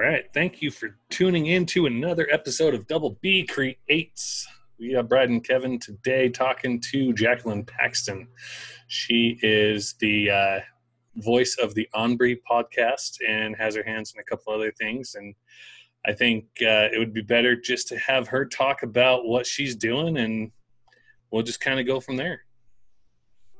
[0.00, 0.24] right.
[0.32, 4.48] Thank you for tuning in to another episode of Double B Creates.
[4.78, 8.26] We have Brad and Kevin today talking to Jacqueline Paxton.
[8.88, 10.60] She is the uh,
[11.16, 15.16] voice of the Awnbry podcast and has her hands in a couple other things.
[15.16, 15.34] And
[16.06, 19.76] I think uh, it would be better just to have her talk about what she's
[19.76, 20.50] doing and
[21.30, 22.40] we'll just kind of go from there.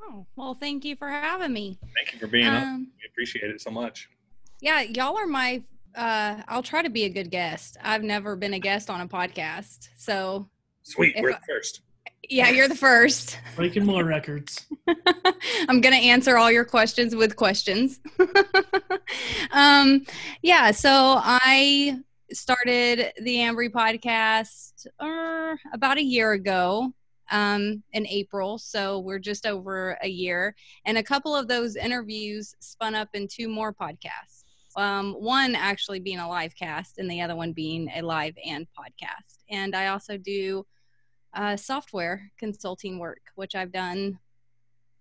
[0.02, 1.79] Oh, well, thank you for having me.
[1.95, 2.79] Thank you for being um, on.
[2.80, 4.09] We appreciate it so much.
[4.62, 5.62] Yeah, y'all are my
[5.95, 7.76] uh I'll try to be a good guest.
[7.82, 9.89] I've never been a guest on a podcast.
[9.96, 10.49] So
[10.82, 11.82] Sweet, we're the first.
[12.29, 13.39] Yeah, you're the first.
[13.57, 14.66] Breaking more records.
[15.68, 18.00] I'm going to answer all your questions with questions.
[19.53, 20.04] um
[20.43, 20.90] yeah, so
[21.22, 22.00] I
[22.32, 26.93] started the Awnbry podcast uh, about a year ago
[27.30, 28.58] um, in April.
[28.58, 30.54] So we're just over a year.
[30.85, 34.39] And a couple of those interviews spun up in two more podcasts.
[34.77, 38.66] Um, one actually being a live cast, and the other one being a live and
[38.78, 39.38] podcast.
[39.50, 40.64] And I also do
[41.34, 44.18] uh, software consulting work, which I've done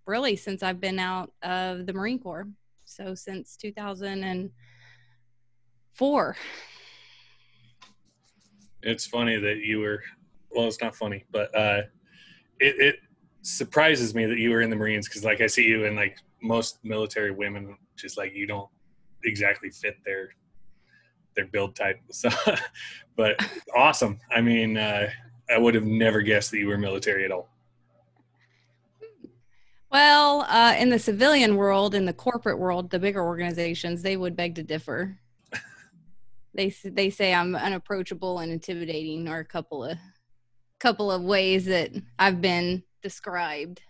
[0.06, 2.48] really since I've been out of the Marine Corps.
[2.86, 6.38] So since 2004.
[8.82, 10.02] It's funny that you were,
[10.52, 11.82] well, it's not funny, but uh,
[12.60, 12.96] it, it
[13.42, 16.18] surprises me that you were in the Marines because, like, I see you in like
[16.42, 18.70] most military women, just like you don't
[19.24, 20.30] exactly fit their
[21.36, 22.00] their build type.
[22.12, 22.30] So,
[23.16, 23.40] but
[23.76, 24.20] awesome.
[24.32, 25.10] I mean, uh,
[25.50, 27.50] I would have never guessed that you were military at all.
[29.92, 34.36] Well, uh, in the civilian world, in the corporate world, the bigger organizations, they would
[34.36, 35.20] beg to differ.
[36.54, 39.98] they they say I'm unapproachable and intimidating, or a couple of
[40.80, 43.82] couple of ways that I've been described.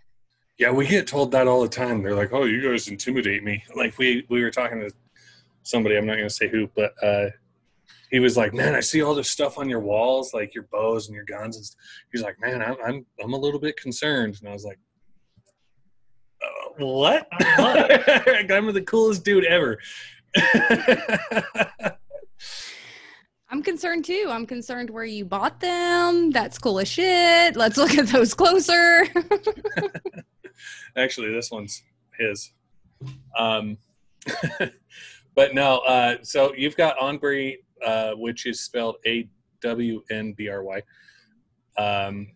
[0.58, 2.02] Yeah, we get told that all the time.
[2.02, 4.90] They're like, "Oh, you guys intimidate me." Like we we were talking to
[5.70, 7.30] somebody, I'm not going to say who, but uh,
[8.10, 11.06] he was like, "Man, I see all this stuff on your walls, like your bows
[11.06, 11.66] and your guns." And
[12.12, 14.78] he's like, "Man, I'm I'm I'm a little bit concerned." And I was like,
[16.42, 17.28] uh, "What?
[17.40, 19.78] I'm the coolest dude ever."
[23.52, 24.28] I'm concerned too.
[24.30, 26.30] I'm concerned where you bought them.
[26.30, 27.56] That's cool as shit.
[27.56, 29.06] Let's look at those closer.
[30.96, 31.82] Actually, this one's
[32.16, 32.52] his.
[33.36, 33.76] Um,
[35.34, 39.28] but no, uh, so you've got Awnbry, uh, which is spelled A
[39.62, 40.82] W N B R Y.
[41.78, 42.32] Um,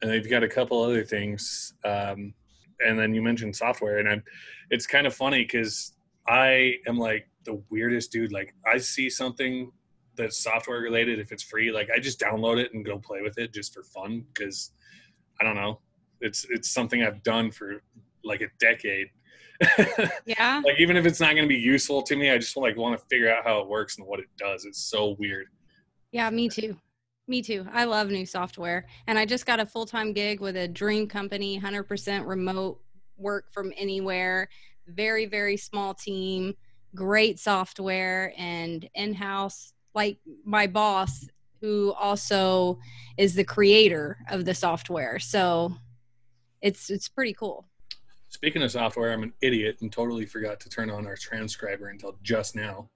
[0.00, 1.74] and they've got a couple other things.
[1.84, 2.34] Um,
[2.80, 4.22] and then you mentioned software, and I'm,
[4.70, 5.92] it's kind of funny because
[6.28, 8.32] I am like the weirdest dude.
[8.32, 9.72] Like I see something
[10.18, 13.38] that's software related if it's free like i just download it and go play with
[13.38, 14.72] it just for fun because
[15.40, 15.78] i don't know
[16.20, 17.82] it's it's something i've done for
[18.24, 19.06] like a decade
[20.26, 20.62] yeah.
[20.64, 22.98] Like even if it's not going to be useful to me i just like want
[22.98, 24.64] to figure out how it works and what it does.
[24.64, 25.46] It's so weird.
[26.12, 26.76] Yeah me too.
[27.26, 27.66] Me too.
[27.72, 31.60] I love new software and i just got a full-time gig with a dream company
[31.60, 32.80] 100% remote
[33.16, 34.48] work from anywhere.
[34.86, 36.54] Very very small team
[36.94, 41.28] great software and in-house like my boss
[41.60, 42.78] who also
[43.16, 45.18] is the creator of the software.
[45.18, 45.74] So
[46.62, 47.67] it's it's pretty cool.
[48.30, 52.16] Speaking of software, I'm an idiot and totally forgot to turn on our transcriber until
[52.22, 52.90] just now.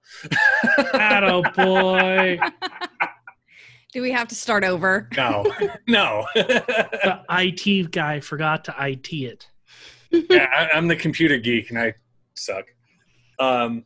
[0.93, 2.39] Atta boy.
[3.93, 5.07] Do we have to start over?
[5.15, 5.45] No,
[5.87, 6.25] no.
[6.35, 9.49] the IT guy forgot to IT it.
[10.11, 11.93] yeah, I, am the computer geek and I
[12.35, 12.65] suck.
[13.39, 13.85] Um,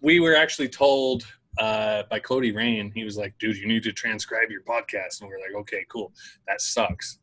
[0.00, 1.26] we were actually told
[1.58, 2.92] uh, by Cody Rain.
[2.94, 5.20] He was like, dude, you need to transcribe your podcast.
[5.20, 6.12] And we are like, okay, cool.
[6.46, 7.18] That sucks.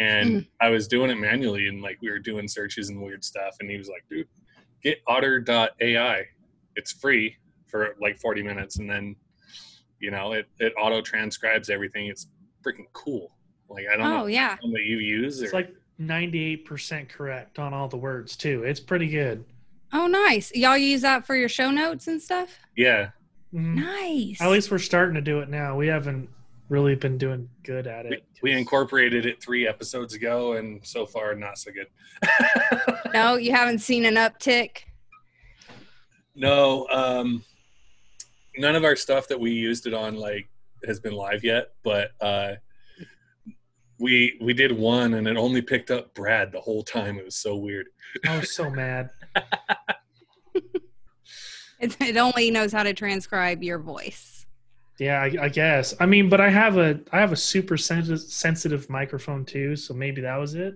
[0.00, 0.46] And mm.
[0.62, 3.56] I was doing it manually and like we were doing searches and weird stuff.
[3.60, 4.26] And he was like, dude,
[4.82, 6.24] get otter.ai.
[6.74, 8.78] It's free for like 40 minutes.
[8.78, 9.14] And then,
[10.00, 12.06] you know, it, it auto transcribes everything.
[12.06, 12.28] It's
[12.64, 13.32] freaking cool.
[13.68, 14.26] Like, I don't oh, know.
[14.26, 14.56] yeah.
[14.56, 15.42] That you use.
[15.42, 15.44] Or...
[15.44, 18.62] It's like 98% correct on all the words too.
[18.62, 19.44] It's pretty good.
[19.92, 20.50] Oh, nice.
[20.54, 22.58] Y'all use that for your show notes and stuff?
[22.74, 23.10] Yeah.
[23.52, 23.74] Mm-hmm.
[23.80, 24.40] Nice.
[24.40, 25.76] At least we're starting to do it now.
[25.76, 26.30] We haven't
[26.70, 28.24] really been doing good at it.
[28.42, 31.88] We, we incorporated it three episodes ago, and so far, not so good.
[33.14, 34.84] no, you haven't seen an uptick.
[36.34, 37.44] No, um,
[38.56, 40.48] none of our stuff that we used it on like
[40.86, 42.54] has been live yet, but uh,
[43.98, 47.18] we we did one, and it only picked up Brad the whole time.
[47.18, 47.88] It was so weird.
[48.26, 49.10] I was so mad.
[51.80, 54.39] It, it only knows how to transcribe your voice.
[55.00, 55.94] Yeah, I, I, guess.
[55.98, 59.94] I mean, but I have a I have a super sensitive sensitive microphone too, so
[59.94, 60.74] maybe that was it.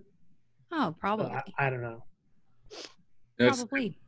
[0.73, 1.27] Oh, probably.
[1.27, 2.03] I, I, don't know.
[3.39, 3.99] Probably.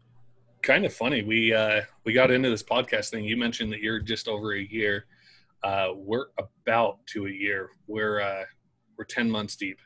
[0.63, 1.23] kind of funny.
[1.23, 3.25] We uh, we got into this podcast thing.
[3.25, 5.05] You mentioned that you're just over a year.
[5.63, 7.69] Uh, we're about to a year.
[7.87, 8.45] We're uh,
[8.97, 9.79] we're ten months deep,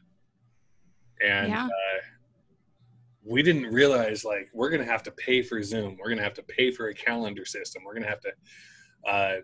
[1.26, 1.66] and Yeah.
[1.66, 2.00] uh,
[3.24, 5.98] we didn't realize like we're gonna have to pay for Zoom.
[6.00, 7.82] We're gonna have to pay for a calendar system.
[7.84, 8.32] We're gonna have to.
[9.04, 9.36] Uh,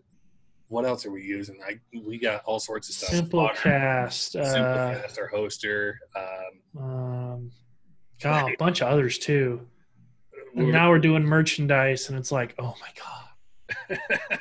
[0.68, 1.58] what else are we using?
[1.66, 3.10] I we got all sorts of stuff.
[3.10, 4.40] Simplecast.
[4.40, 5.94] Uh, Simplecast, our hoster.
[6.16, 7.50] Um, um,
[8.20, 9.66] God, a bunch of others too.
[10.54, 14.00] And we're- now we're doing merchandise, and it's like, oh my god.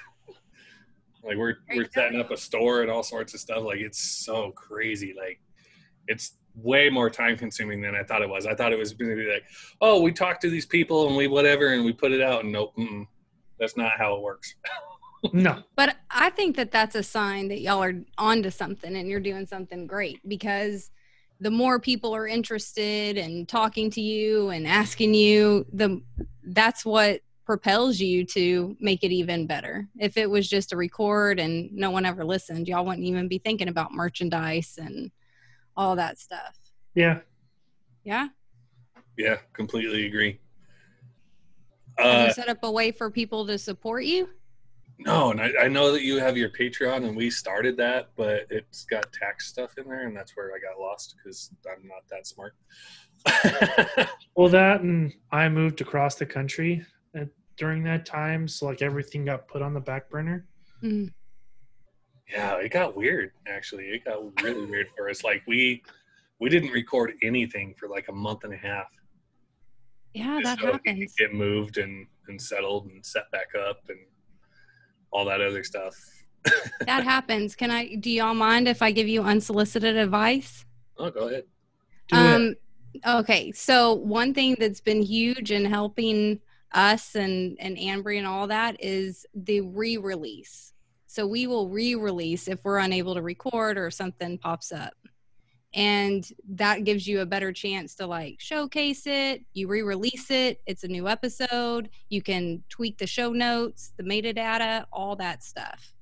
[1.23, 4.51] like we're we're setting up a store and all sorts of stuff like it's so
[4.51, 5.39] crazy like
[6.07, 9.09] it's way more time consuming than i thought it was i thought it was going
[9.09, 9.43] to be like
[9.81, 12.53] oh we talked to these people and we whatever and we put it out and
[12.53, 12.75] nope
[13.59, 14.53] that's not how it works
[15.33, 19.19] No, But I think that that's a sign that y'all are onto something and you're
[19.19, 20.91] doing something great because
[21.39, 26.01] the more people are interested and talking to you and asking you, the
[26.43, 29.87] that's what propels you to make it even better.
[29.99, 33.37] If it was just a record and no one ever listened, y'all wouldn't even be
[33.37, 35.11] thinking about merchandise and
[35.77, 36.57] all that stuff.
[36.95, 37.19] yeah,
[38.03, 38.29] Yeah.
[39.17, 40.39] yeah completely agree
[41.97, 44.29] uh you set up a way for people to support you?
[44.99, 48.47] No and I, I know that you have your patreon and we started that but
[48.49, 52.03] it's got tax stuff in there and that's where i got lost because i'm not
[52.09, 52.53] that smart
[54.35, 56.85] well, that and I moved across the country
[57.19, 57.25] uh,
[57.57, 60.45] during that time, so like everything got put on the back burner.
[60.83, 61.11] Mm.
[62.31, 63.31] Yeah, it got weird.
[63.47, 65.23] Actually, it got really weird for us.
[65.23, 65.83] Like we
[66.39, 68.87] we didn't record anything for like a month and a half.
[70.13, 71.13] Yeah, that Just so happens.
[71.17, 73.99] Get moved and and settled and set back up and
[75.15, 75.95] all that other stuff.
[76.85, 77.55] that happens.
[77.55, 80.65] Can I do y'all mind if I give you unsolicited advice?
[80.97, 81.45] Oh, go ahead.
[82.07, 82.19] Do it.
[82.19, 82.55] um
[83.05, 86.39] okay so one thing that's been huge in helping
[86.71, 90.73] us and and Awnbry and all that is the re-release
[91.07, 94.93] so we will re-release if we're unable to record or something pops up
[95.75, 100.83] and that gives you a better chance to like showcase it you re-release it it's
[100.83, 105.93] a new episode you can tweak the show notes the metadata all that stuff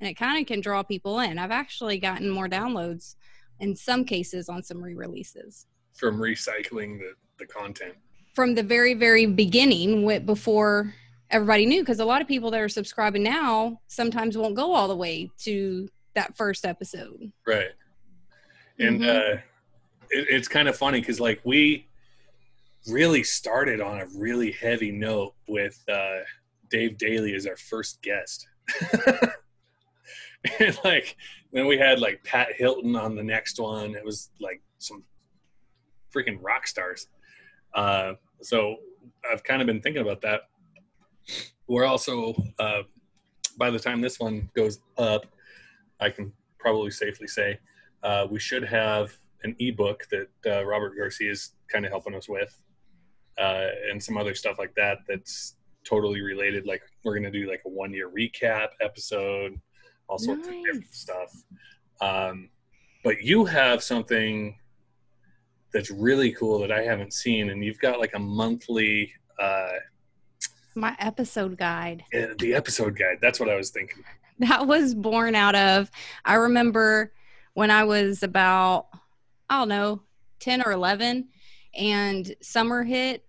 [0.00, 3.14] and it kind of can draw people in i've actually gotten more downloads
[3.60, 7.94] in some cases on some re-releases From recycling the the content.
[8.34, 10.92] from the very very beginning went before
[11.30, 14.88] everybody knew because a lot of people that are subscribing now sometimes won't go all
[14.88, 17.70] the way to that first episode Right.
[18.82, 19.08] And Mhm.
[19.08, 19.38] uh,
[20.10, 21.86] it, it's kind of funny because like we
[22.88, 26.18] really started on a really heavy note with uh,
[26.70, 28.46] Dave Daly as our first guest.
[30.58, 31.16] and like
[31.52, 33.94] then we had like Pat Hilton on the next one.
[33.94, 35.04] It was like some
[36.14, 37.06] freaking rock stars.
[37.74, 38.76] Uh, so
[39.30, 40.42] I've kind of been thinking about that.
[41.68, 42.82] We're also uh,
[43.56, 45.26] by the time this one goes up,
[46.00, 47.58] I can probably safely say
[48.02, 52.28] uh, we should have an ebook that uh, Robert Garcia is kind of helping us
[52.28, 52.56] with,
[53.38, 54.98] uh, and some other stuff like that.
[55.08, 56.66] That's totally related.
[56.66, 59.58] Like we're gonna do like a one year recap episode,
[60.08, 61.32] all sorts of different stuff.
[62.00, 62.50] Um,
[63.04, 64.56] but you have something
[65.72, 69.72] that's really cool that I haven't seen, and you've got like a monthly uh,
[70.74, 73.18] my episode guide eh, the episode guide.
[73.20, 74.02] That's what I was thinking.
[74.38, 75.90] that was born out of
[76.24, 77.12] i remember
[77.54, 78.86] when i was about
[79.48, 80.02] i don't know
[80.40, 81.28] 10 or 11
[81.74, 83.24] and summer hit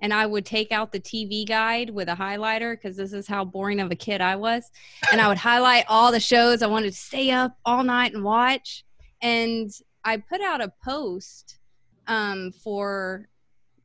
[0.00, 3.44] and i would take out the tv guide with a highlighter because this is how
[3.44, 4.70] boring of a kid i was
[5.12, 8.24] and i would highlight all the shows i wanted to stay up all night and
[8.24, 8.84] watch
[9.22, 9.70] and
[10.04, 11.58] i put out a post
[12.06, 13.28] um, for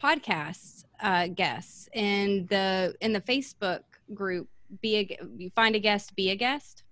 [0.02, 3.82] podcasts uh, guests in the in the facebook
[4.14, 4.48] group
[4.82, 6.84] be a you find a guest be a guest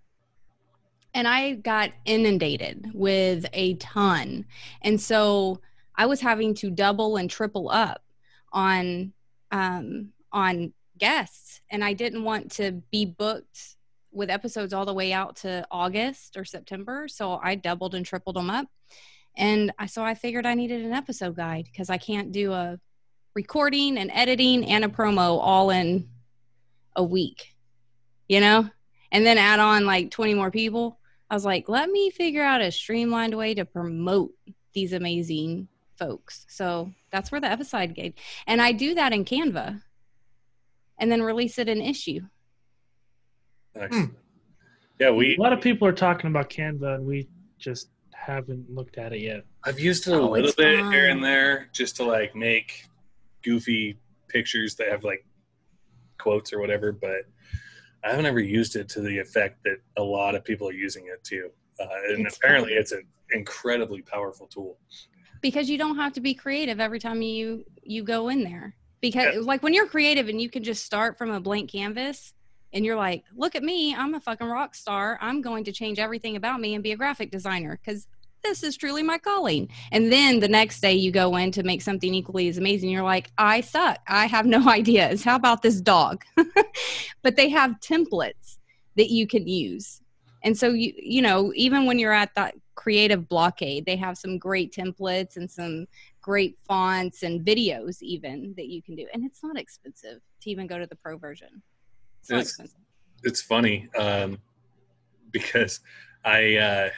[1.13, 4.45] and i got inundated with a ton.
[4.81, 5.61] And so
[5.95, 8.03] i was having to double and triple up
[8.51, 9.13] on
[9.51, 11.61] um on guests.
[11.69, 13.77] And i didn't want to be booked
[14.13, 17.07] with episodes all the way out to august or september.
[17.07, 18.67] So i doubled and tripled them up.
[19.35, 22.79] And I, so i figured i needed an episode guide because i can't do a
[23.33, 26.09] recording and editing and a promo all in
[26.95, 27.55] a week
[28.31, 28.69] you know?
[29.11, 30.97] And then add on like 20 more people
[31.31, 34.31] i was like let me figure out a streamlined way to promote
[34.73, 38.13] these amazing folks so that's where the episode guide
[38.45, 39.81] and i do that in canva
[40.99, 42.21] and then release it in Issuu
[43.75, 44.09] Excellent.
[44.09, 44.15] Hmm.
[44.99, 45.35] Yeah, we.
[45.35, 49.21] a lot of people are talking about Canva, and we just haven't looked at it
[49.21, 49.45] yet.
[49.63, 52.85] I've used it a Oh, little it's bit here and there just to like make
[53.43, 53.97] goofy
[54.27, 55.25] pictures that have like
[56.19, 57.25] quotes or whatever, but
[58.03, 61.07] I haven't ever used it to the effect that a lot of people are using
[61.07, 61.49] it to.
[61.79, 64.77] Uh, and It's apparently, it's an incredibly powerful tool.
[65.41, 69.33] because you don't have to be creative every time you you go in there because
[69.35, 69.41] Yeah.
[69.41, 72.33] like when you're creative and you can just start from a blank canvas
[72.73, 75.97] and you're like look at me i'm a fucking rock star i'm going to change
[75.97, 78.05] everything about me and be a graphic designer because
[78.43, 79.69] this is truly my calling.
[79.91, 82.89] And then the next day you go in to make something equally as amazing.
[82.89, 83.99] You're like i suck.
[84.07, 85.23] I have no ideas.
[85.23, 86.23] How about this dog?
[87.23, 88.57] But they have templates
[88.97, 90.01] that you can use.
[90.43, 94.39] And so you you know even when you're at that creative blockade they have some
[94.39, 95.85] great templates and some
[96.21, 99.05] great fonts and videos even that you can do.
[99.13, 101.61] And it's not expensive to even go to the pro version.
[102.21, 102.77] It's not It's- expensive.
[103.23, 104.39] It's funny um,
[105.29, 105.81] because
[106.25, 106.89] I uh,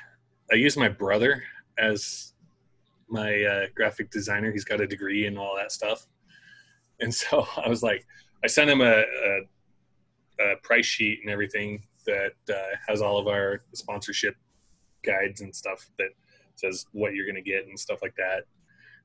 [0.52, 1.44] I use my brother
[1.78, 2.34] as
[3.10, 4.52] my uh, graphic designer.
[4.52, 6.08] He's got a degree and all that stuff,
[7.00, 8.06] and so I was like,
[8.44, 9.40] I sent him a, a,
[10.40, 14.36] a price sheet and everything that uh, has all of our sponsorship
[15.04, 16.10] guides and stuff that
[16.56, 18.44] says what you're going to get and stuff like that.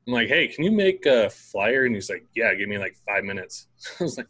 [0.07, 1.85] I'm like, hey, can you make a flyer?
[1.85, 3.67] And he's like, yeah, give me like five minutes.
[4.01, 4.29] I was like,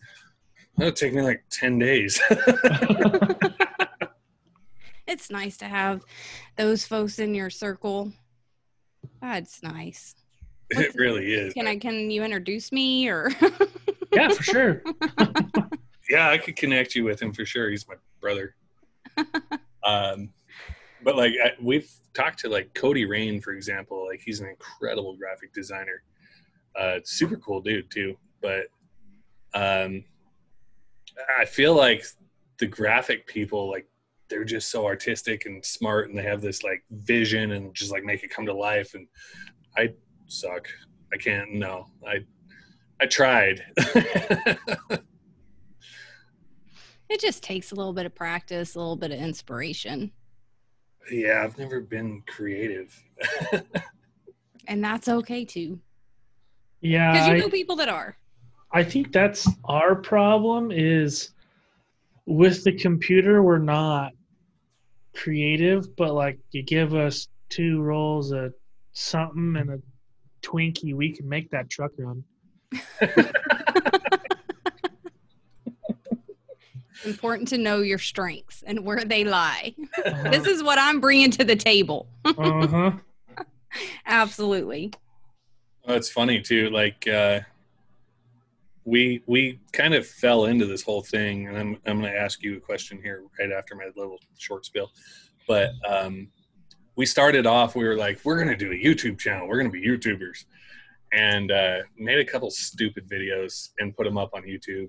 [0.76, 2.20] that'll take me like 10 days.
[5.08, 6.04] it's nice to have
[6.56, 8.12] those folks in your circle
[9.20, 10.14] that's nice
[10.70, 11.52] it really is.
[11.54, 13.30] can i can you introduce me or
[14.12, 14.82] yeah, for sure.
[16.08, 17.68] Yeah, I could connect you with him for sure.
[17.68, 18.54] He's my brother.
[19.84, 20.30] um,
[21.02, 24.06] but like I, we've talked to like Cody Rain, for example.
[24.06, 26.02] Like he's an incredible graphic designer.
[26.74, 28.16] Uh, super cool dude too.
[28.40, 28.68] But
[29.52, 30.04] um,
[31.38, 32.04] I feel like
[32.58, 33.86] the graphic people, like
[34.28, 38.04] they're just so artistic and smart, and they have this like vision and just like
[38.04, 38.94] make it come to life.
[38.94, 39.06] And
[39.76, 39.94] I
[40.26, 40.68] suck.
[41.12, 41.52] I can't.
[41.54, 42.18] No, I
[43.00, 43.62] I tried.
[47.08, 50.10] it just takes a little bit of practice a little bit of inspiration
[51.10, 52.94] Yeah, I've never been creative.
[54.68, 55.78] and that's okay too
[56.80, 58.16] Yeah, because you I- know people that are
[58.72, 61.30] I think that's our problem is
[62.26, 64.12] with the computer we're not
[65.22, 68.54] creative, but like you give us two rolls of
[68.92, 69.78] something and a
[70.42, 72.22] Twinkie, we can make that truck run.
[77.04, 80.30] important to know your strengths and where they lie Uh-huh.
[80.30, 82.90] this is what i'm bringing to the table uh-huh.
[84.06, 84.92] absolutely
[85.86, 86.68] Oh, it's funny too.
[86.68, 87.40] Like uh,
[88.88, 92.42] we we kind of fell into this whole thing, and I'm I'm going to ask
[92.42, 94.90] you a question here right after my little short spill.
[95.46, 96.28] But um,
[96.96, 97.76] we started off.
[97.76, 99.46] We were like, we're going to do a YouTube channel.
[99.46, 100.44] We're going to be YouTubers,
[101.12, 104.88] and uh, made a couple stupid videos and put them up on YouTube.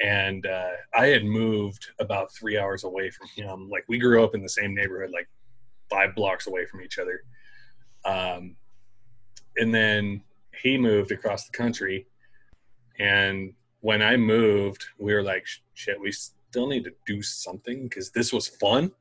[0.00, 3.70] And uh, I had moved about three hours away from him.
[3.70, 5.28] Like we grew up in the same neighborhood, like
[5.88, 7.22] five blocks away from each other.
[8.04, 8.56] Um,
[9.56, 10.22] and then
[10.60, 12.06] he moved across the country
[13.02, 15.44] and when i moved we were like
[15.74, 16.12] shit we
[16.52, 18.92] still need to do something because this was fun.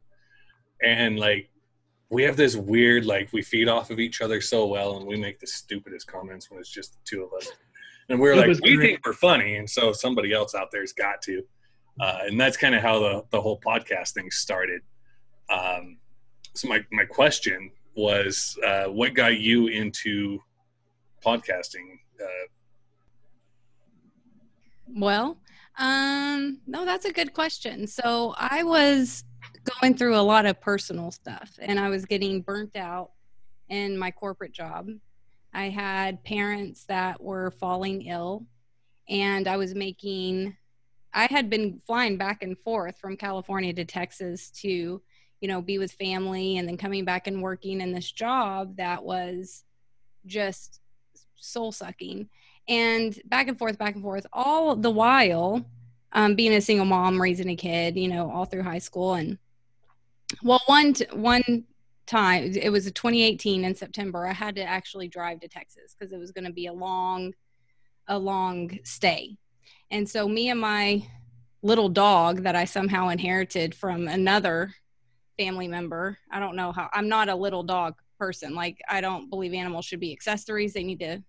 [0.82, 1.50] And like
[2.10, 5.18] we have this weird like we feed off of each other so well and we
[5.18, 7.52] make the stupidest comments when it's just the two of us.
[8.08, 8.88] And we we're It like we great.
[8.94, 11.44] think we're funny and so somebody else out there's got to.
[12.00, 14.82] Uh, and that's kind of how the, the whole podcast thing started.
[15.50, 15.98] Um,
[16.56, 20.40] so my, my question was uh, what got you into
[21.24, 22.00] podcasting?
[22.18, 22.48] Uh,
[24.96, 25.38] Well,
[25.78, 27.88] um, no, that's a good question.
[27.88, 29.24] So I was
[29.80, 33.12] going through a lot of personal stuff and I was getting burnt out
[33.70, 34.88] in my corporate job.
[35.54, 38.46] I had parents that were falling ill
[39.10, 40.56] and I was making
[41.14, 45.02] I had been flying back and forth from California to Texas to,
[45.42, 49.04] you know, be with family and then coming back and working in this job that
[49.04, 49.66] was
[50.26, 50.80] just
[51.36, 52.30] soul sucking
[52.68, 55.66] and back and forth, back and forth, all the while
[56.14, 59.14] um, being a single mom, raising a kid, you know, all through high school.
[59.14, 59.38] And
[60.44, 61.66] well, one t- one
[62.06, 64.28] time, it was 2018 in September.
[64.28, 67.34] I had to actually drive to Texas because it was going to be a long,
[68.08, 69.38] a long stay.
[69.90, 71.06] And so me and my
[71.62, 74.74] little dog that I somehow inherited from another
[75.38, 76.18] family member.
[76.32, 76.90] I don't know how.
[76.94, 78.54] I'm not a little dog person.
[78.54, 80.74] Like I don't believe animals should be accessories.
[80.74, 81.24] They need to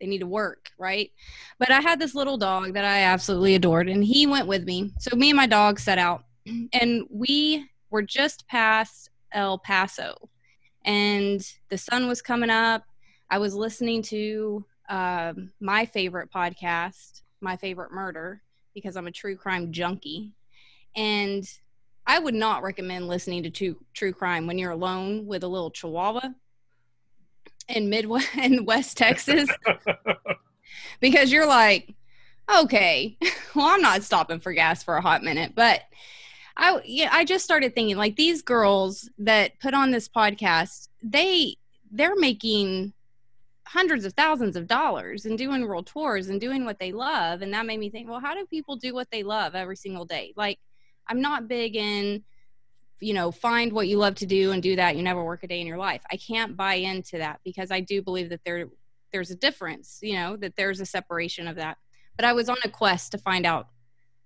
[0.00, 1.10] they need to work, right?
[1.58, 4.92] But I had this little dog that I absolutely adored, and he went with me.
[4.98, 6.24] So me and my dog set out,
[6.72, 10.28] and we were just past El Paso,
[10.84, 12.84] and the sun was coming up.
[13.30, 18.42] I was listening to um, my favorite podcast, My Favorite Murder,
[18.74, 20.32] because I'm a true crime junkie.
[20.96, 21.48] And
[22.06, 25.70] I would not recommend listening to true, true crime when you're alone with a little
[25.70, 26.30] chihuahua
[27.70, 29.48] in Midwest in West Texas
[31.00, 31.94] because you're like,
[32.58, 33.16] okay,
[33.54, 35.82] well, I'm not stopping for gas for a hot minute, but
[36.56, 41.56] I yeah, I just started thinking like these girls that put on this podcast, they
[41.90, 42.92] they're making
[43.66, 47.54] hundreds of thousands of dollars and doing world tours and doing what they love and
[47.54, 50.32] that made me think, well, how do people do what they love every single day?
[50.36, 50.58] Like
[51.06, 52.24] I'm not big in
[53.00, 54.96] you know, find what you love to do and do that.
[54.96, 56.02] You never work a day in your life.
[56.10, 58.66] I can't buy into that because I do believe that there
[59.12, 61.78] there's a difference, you know, that there's a separation of that.
[62.16, 63.66] But I was on a quest to find out,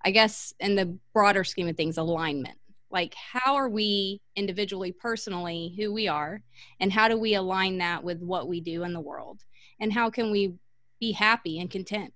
[0.05, 2.59] I guess, in the broader scheme of things, alignment.
[2.91, 6.43] Like, how are we individually, personally, who we are,
[6.81, 9.41] and how do we align that with what we do in the world?
[9.81, 10.55] And how can we
[11.01, 12.13] be happy and content?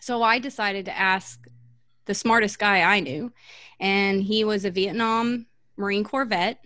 [0.00, 1.40] So I decided to ask
[2.06, 3.32] the smartest guy I knew,
[3.80, 5.46] and he was a Vietnam
[5.76, 6.64] Marine Corps vet,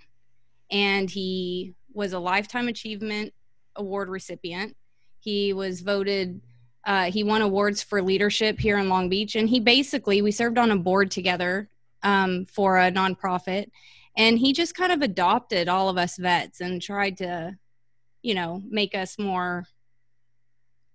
[0.71, 3.33] and he was a Lifetime Achievement
[3.76, 4.76] Award recipient.
[5.21, 6.40] He was voted.
[6.85, 10.59] Uh, he won awards for leadership here in Long Beach, and he basically we served
[10.59, 11.68] on a board together
[12.02, 13.71] um, for a nonprofit,
[14.16, 17.57] and he just kind of adopted all of us vets and tried to,
[18.23, 19.66] you know, make us more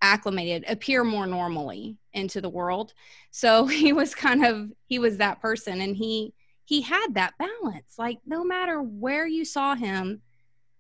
[0.04, 2.94] acclimated, appear more normally into the world.
[3.32, 6.34] So he was kind of he was that person and he
[6.66, 7.96] he had that balance.
[7.98, 10.22] Like no matter where you saw him,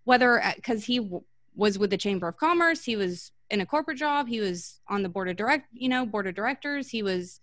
[0.03, 1.23] whether uh, cuz he w-
[1.55, 5.03] was with the Chamber of Commerce, he was in a corporate job, he was on
[5.03, 7.39] the board of direct, you know, board of directors, he was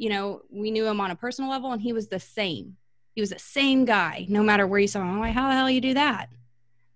[0.00, 2.76] you know, we knew him on a personal level and he was the same.
[3.16, 5.08] He was the same guy no matter where you saw him.
[5.08, 6.30] I'm like, how the hell you do that?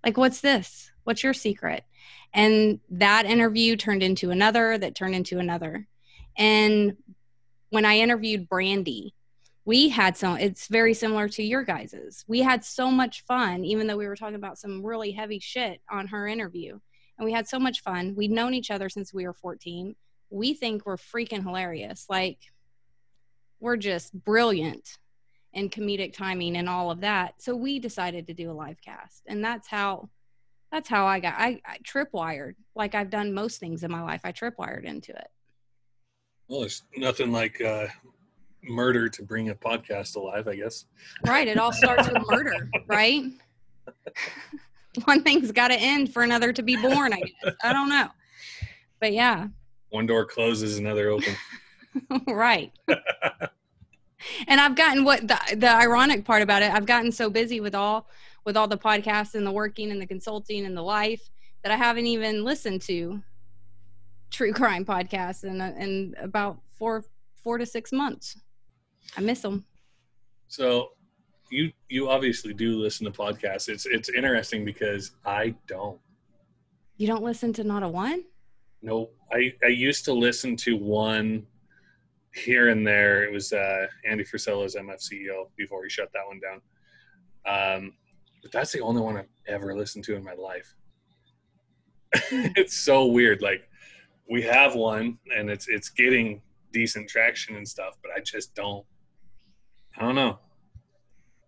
[0.05, 0.93] Like what's this?
[1.05, 1.85] What's your secret?
[2.35, 5.87] And that interview turned into another, that turned into another.
[6.37, 6.97] And
[7.71, 9.15] when I interviewed Brandy,
[9.65, 12.25] we had some, it's very similar to your guys's.
[12.27, 15.81] We had so much fun, even though we were talking about some really heavy shit
[15.91, 16.81] on her interview.
[17.19, 18.15] And we had so much fun.
[18.17, 19.95] We'd known each other since we were 14.
[20.31, 22.07] We think we're freaking hilarious.
[22.09, 22.39] Like,
[23.61, 24.99] we're just brilliant
[25.53, 27.35] in comedic timing and all of that.
[27.39, 29.23] So we decided to do a live cast.
[29.27, 30.09] And that's how
[30.73, 34.23] that's how I got I, I tripwired like I've done most things in my life.
[34.25, 35.29] I tripwired into it.
[36.49, 37.87] Well, there's nothing like uh,
[38.65, 40.87] murder to bring a podcast alive, I guess.
[41.27, 41.47] Right.
[41.47, 43.25] It all starts with murder, right?
[45.05, 47.13] One thing's got to end for another to be born.
[47.13, 48.09] I guess I don't know,
[48.99, 49.49] but yeah.
[49.91, 51.35] One door closes, another open.
[52.27, 52.73] right.
[54.49, 56.71] and I've gotten what the the ironic part about it.
[56.71, 58.09] I've gotten so busy with all
[58.45, 61.23] with all the podcasts and the working and the consulting and the life
[61.63, 63.23] that I haven't even listened to
[64.31, 67.05] true crime podcasts in in about four
[67.43, 68.41] four to six months.
[69.17, 69.65] I miss them.
[70.49, 70.91] So
[71.51, 73.69] you you obviously do listen to podcasts.
[73.69, 76.01] It's it's interesting because I don't.
[76.97, 78.25] You don't listen to not a one?
[78.81, 81.47] No, I I used to listen to one
[82.35, 83.25] here and there.
[83.25, 86.61] It was uh, Andy Frisella's MF CEO before he shut that one down.
[87.45, 87.93] Um,
[88.43, 90.75] but that's the only one I've ever listened to in my life.
[92.33, 93.41] It's so weird.
[93.41, 93.69] Like
[94.29, 98.85] we have one and it's it's getting decent traction and stuff, but I just don't.
[99.97, 100.39] I don't know.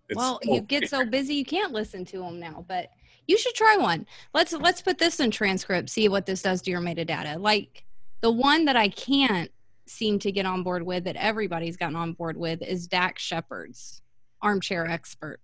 [0.09, 0.91] It's well, so you get weird.
[0.91, 2.91] so busy you can't listen to them now, but
[3.27, 4.07] you should try one.
[4.33, 5.91] Let's let's put this in transcript.
[5.91, 7.39] See what this does to your metadata.
[7.39, 7.85] Like
[8.21, 9.51] the one that I can't
[9.87, 14.01] seem to get on board with that everybody's gotten on board with is Dax Shepard's
[14.41, 15.41] armchair expert.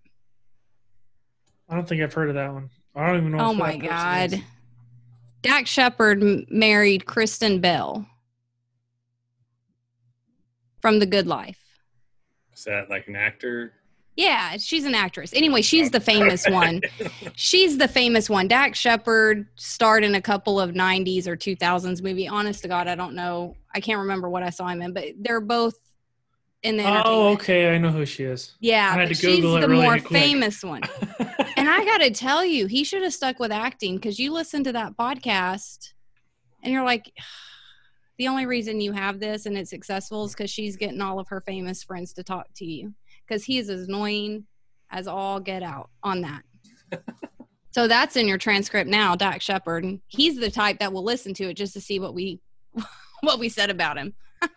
[1.70, 2.68] I don't think I've heard of that one.
[2.96, 3.38] I don't even know.
[3.38, 4.42] Oh my god.
[5.42, 8.06] Dax Shepard married Kristen Bell
[10.82, 11.58] from The Good Life.
[12.52, 13.72] Is that like an actor?
[14.16, 15.32] Yeah, she's an actress.
[15.32, 16.82] Anyway, she's the famous one.
[17.36, 18.48] she's the famous one.
[18.48, 22.28] Dax Shepard starred in a couple of 90s or 2000s movie.
[22.28, 23.54] Honest to God, I don't know.
[23.74, 25.78] I can't remember what I saw him in, but they're both
[26.62, 27.74] in the Oh, okay.
[27.74, 28.56] I know who she is.
[28.60, 30.08] Yeah, but she's the really more quick.
[30.08, 30.82] famous one.
[31.70, 34.64] and I got to tell you, he should have stuck with acting because you listen
[34.64, 35.92] to that podcast
[36.62, 37.12] and you're like,
[38.18, 41.28] the only reason you have this and it's successful is because she's getting all of
[41.28, 42.92] her famous friends to talk to you
[43.26, 44.44] because he is as annoying
[44.90, 46.42] as all get out on that.
[47.70, 50.00] so that's in your transcript now, Dax Shepard.
[50.08, 52.40] He's the type that will listen to it just to see what we
[53.20, 54.14] what we said about him.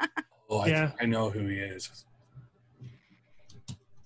[0.50, 0.92] Oh, I, yeah.
[1.02, 2.06] I know who he is.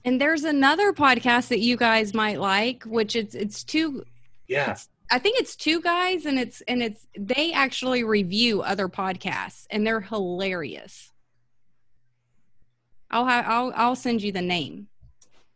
[0.07, 4.05] And there's another podcast that you guys might like, which it's it's two.
[4.47, 4.71] Yeah.
[4.71, 9.67] It's, I think it's two guys, and it's and it's they actually review other podcasts,
[9.69, 11.11] and they're hilarious.
[13.11, 14.87] I'll have I'll I'll send you the name.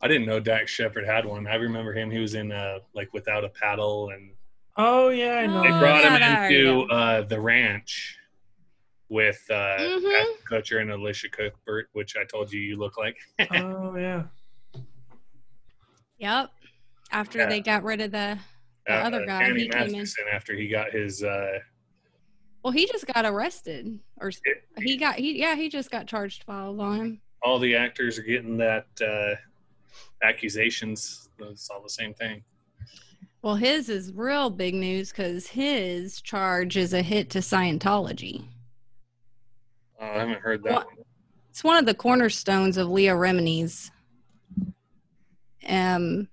[0.01, 1.47] I didn't know Dax Shepard had one.
[1.47, 2.11] I remember him.
[2.11, 4.31] He was in uh, like Without a Paddle, and
[4.75, 5.61] Oh yeah, I know.
[5.63, 8.17] they brought yeah, him there into you uh, the ranch
[9.07, 10.19] with uh, Mhm.
[10.19, 13.15] Ashton Kutcher and Elisha Cuthbert, which I told you you look like.
[13.53, 14.23] oh yeah.
[16.21, 16.51] Yep.
[17.11, 17.49] After Yeah.
[17.49, 18.37] they got rid of the
[18.87, 20.05] The other guy, Uh, Danny he came in.
[20.31, 21.23] After he got his.
[21.23, 21.59] Uh,
[22.63, 26.43] well, he just got arrested, or It- he got he yeah he just got charged
[26.43, 27.21] filed on him.
[27.43, 29.35] all the actors are getting that uh,
[30.25, 31.29] accusations.
[31.39, 32.43] It's all the same thing.
[33.41, 38.45] Well, his is real big news because his charge is a hit to Scientology.
[39.99, 40.85] Oh, I haven't heard that What?
[40.87, 40.95] one.
[41.49, 43.91] It's one of the cornerstones of Leah Remini's.
[45.67, 46.27] Um,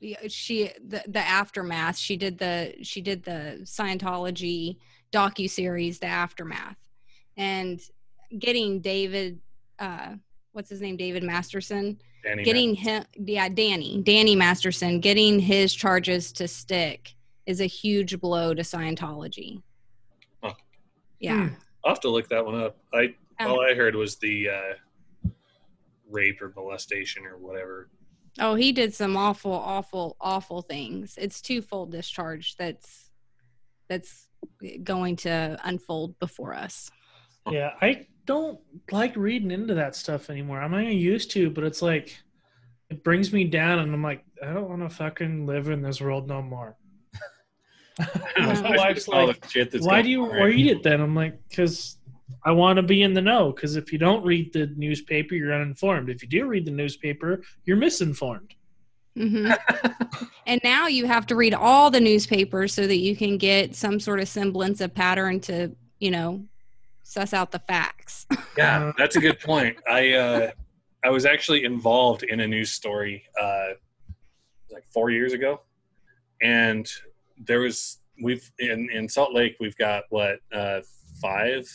[0.00, 1.96] yeah, she the the aftermath.
[1.96, 4.78] She did the she did the Scientology
[5.12, 6.76] docu series, The Aftermath,
[7.36, 7.80] and
[8.38, 9.38] getting David,
[9.78, 10.14] uh,
[10.52, 16.32] what's his name, David Masterson, Danny getting him, yeah, Danny, Danny Masterson, getting his charges
[16.32, 17.14] to stick
[17.46, 19.62] is a huge blow to Scientology.
[20.42, 20.54] Huh.
[21.20, 21.48] Yeah.
[21.48, 21.54] Hmm.
[21.84, 22.78] I'll have to look that one up.
[22.94, 24.74] I Um, all I heard was the uh,
[26.12, 27.90] rape or molestation or whatever.
[28.38, 31.18] Oh, he did some awful, awful, awful things.
[31.20, 33.10] It's twofold discharge that's
[33.88, 34.28] that's
[34.82, 36.90] going to unfold before us.
[37.50, 38.58] Yeah, I don't
[38.90, 40.60] like reading into that stuff anymore.
[40.60, 42.16] I'm not used to, but it's like
[42.88, 46.00] it brings me down, and I'm like, I don't want to fucking live in this
[46.00, 46.76] world no more.
[48.38, 51.00] My wife's like, the shit that's Why do you read it then?
[51.00, 51.98] I'm like, because
[52.44, 53.52] I want to be in the know.
[53.52, 56.10] Because if you don't read the newspaper, you're uninformed.
[56.10, 58.54] If you do read the newspaper, you're misinformed.
[59.16, 59.50] hmm
[60.46, 64.00] and now you have to read all the newspapers so that you can get some
[64.00, 66.44] sort of semblance of pattern to, you know,
[67.02, 68.26] suss out the facts.
[68.58, 69.78] Yeah, that's a good point.
[69.88, 70.50] I uh,
[71.02, 73.68] I was actually involved in a news story uh,
[74.70, 75.62] like four years ago,
[76.42, 76.86] and
[77.38, 80.80] there was we've in in Salt Lake we've got what uh,
[81.22, 81.66] five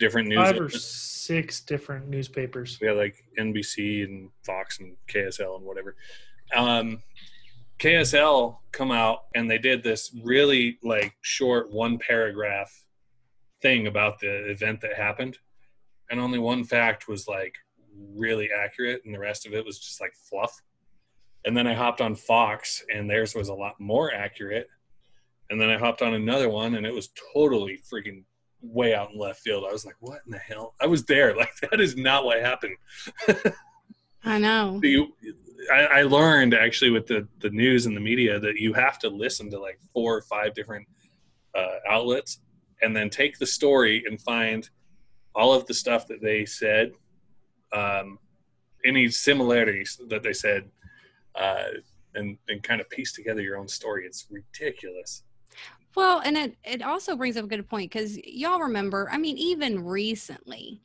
[0.00, 0.38] different news.
[0.38, 2.78] Five or six different newspapers.
[2.80, 5.94] We got like NBC and Fox and KSL and whatever.
[6.56, 7.02] Um,
[7.78, 12.84] KSL come out and they did this really like short one paragraph
[13.62, 15.38] thing about the event that happened,
[16.10, 17.54] and only one fact was like
[18.16, 20.60] really accurate, and the rest of it was just like fluff.
[21.44, 24.68] And then I hopped on Fox, and theirs was a lot more accurate.
[25.48, 28.24] And then I hopped on another one, and it was totally freaking
[28.62, 29.64] way out in left field.
[29.68, 31.34] I was like, "What in the hell?" I was there.
[31.40, 32.76] Like that is not what happened.
[34.24, 34.80] I know.
[34.82, 35.14] you,
[35.72, 39.08] I, I learned actually with the the news and the media that you have to
[39.08, 40.86] listen to like four or five different
[41.54, 42.40] uh, outlets,
[42.82, 44.68] and then take the story and find
[45.34, 46.92] all of the stuff that they said,
[47.72, 48.18] um,
[48.84, 50.70] any similarities that they said,
[51.34, 51.64] uh,
[52.14, 54.04] and and kind of piece together your own story.
[54.06, 55.22] It's ridiculous.
[55.96, 59.36] Well, and it, it also brings up a good point because y'all remember, I mean,
[59.38, 60.80] even recently,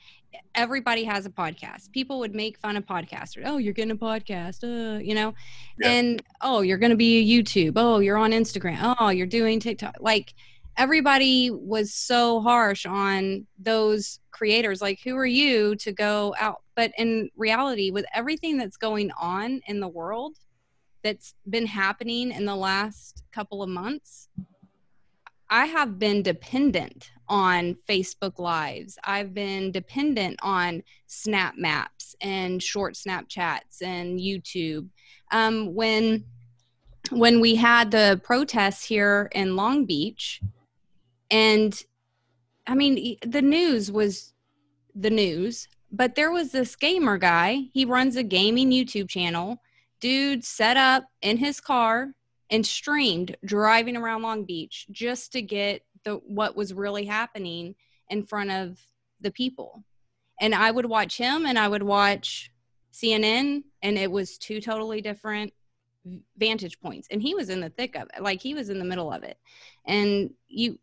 [0.56, 1.92] everybody has a podcast.
[1.92, 3.44] People would make fun of podcasters.
[3.46, 5.34] Oh, you're getting a podcast, uh, you know,
[5.80, 5.92] Yeah.
[5.92, 7.74] and oh, you're going to be a YouTube.
[7.76, 8.96] Oh, you're on Instagram.
[9.00, 9.96] Oh, you're doing TikTok.
[10.00, 10.34] Like
[10.78, 14.82] everybody was so harsh on those creators.
[14.82, 16.64] Like, who are you to go out?
[16.76, 20.36] But in reality, with everything that's going on in the world,
[21.04, 24.28] that's been happening in the last couple of months,
[25.50, 28.98] I have been dependent on Facebook Lives.
[29.04, 34.90] I've been dependent on Snap Maps and short Snapchats and YouTube.
[35.32, 36.26] Um, when
[37.12, 40.42] when we had the protests here in Long Beach,
[41.30, 41.80] and
[42.66, 44.34] I mean the news was
[44.96, 47.64] the news, but there was this gamer guy.
[47.74, 49.62] He runs a gaming YouTube channel.
[50.00, 52.14] Dude set up in his car
[52.50, 57.76] and streamed driving around Long Beach just to get the what was really happening
[58.10, 58.80] in front of
[59.22, 59.84] the people.
[60.40, 62.52] And I would watch him and I would watch
[62.94, 65.54] CNN and it was two totally different
[66.38, 68.86] vantage points and he was in the thick of it like he was in the
[68.86, 69.40] middle of it
[69.86, 70.78] and you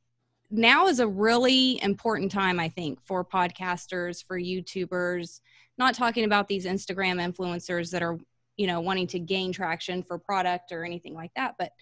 [0.50, 5.40] now is a really important time i think for podcasters for youtubers
[5.78, 8.18] not talking about these instagram influencers that are
[8.62, 11.72] you know wanting to gain traction for product or anything like that but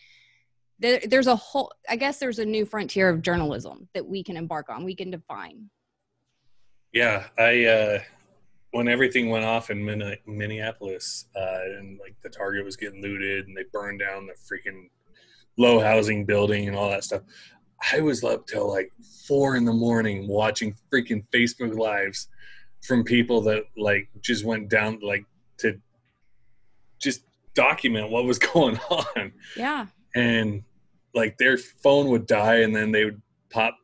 [0.79, 4.35] there, there's a whole i guess there's a new frontier of journalism that we can
[4.35, 5.69] embark on we can define
[6.93, 7.99] Yeah, I uh,
[8.73, 13.47] when everything went off in Min- Minneapolis uh, and like the Target was getting looted
[13.47, 14.89] and they burned down the freaking
[15.57, 17.23] low housing building and all that stuff.
[17.93, 18.91] I was up till like
[19.27, 22.29] four in the morning watching freaking Facebook lives
[22.83, 25.25] from people that like just went down like
[25.59, 25.81] to
[27.01, 27.23] just
[27.55, 29.87] document what was going on Yeah.
[30.15, 30.63] and
[31.15, 33.77] like their phone would die and then they would pop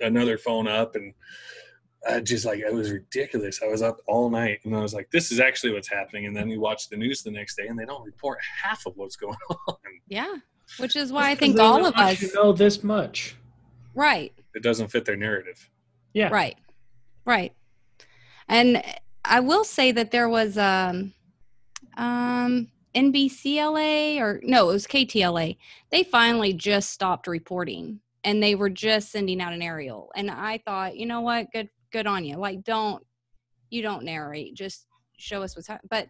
[0.00, 1.12] another phone up and
[2.08, 3.60] I just like it was ridiculous.
[3.62, 6.24] I was up all night and I was like, this is actually what's happening.
[6.24, 8.96] And then we watch the news the next day and they don't report half of
[8.96, 9.36] what's going
[9.68, 9.76] on.
[10.08, 10.36] Yeah.
[10.78, 13.36] Which is why I think all of us you know this much.
[13.94, 14.32] right.
[14.54, 15.68] It doesn't fit their narrative.
[16.14, 16.30] Yeah.
[16.30, 16.56] Right.
[17.26, 17.52] Right.
[18.48, 18.82] And
[19.24, 21.12] I will say that there was um
[21.96, 25.56] um NBCLA or no, it was KTLA.
[25.90, 30.10] They finally just stopped reporting and they were just sending out an aerial.
[30.16, 31.52] And I thought, you know what?
[31.52, 32.36] Good good on you.
[32.36, 33.04] Like don't
[33.70, 35.88] you don't narrate, just show us what's happening.
[35.90, 36.08] But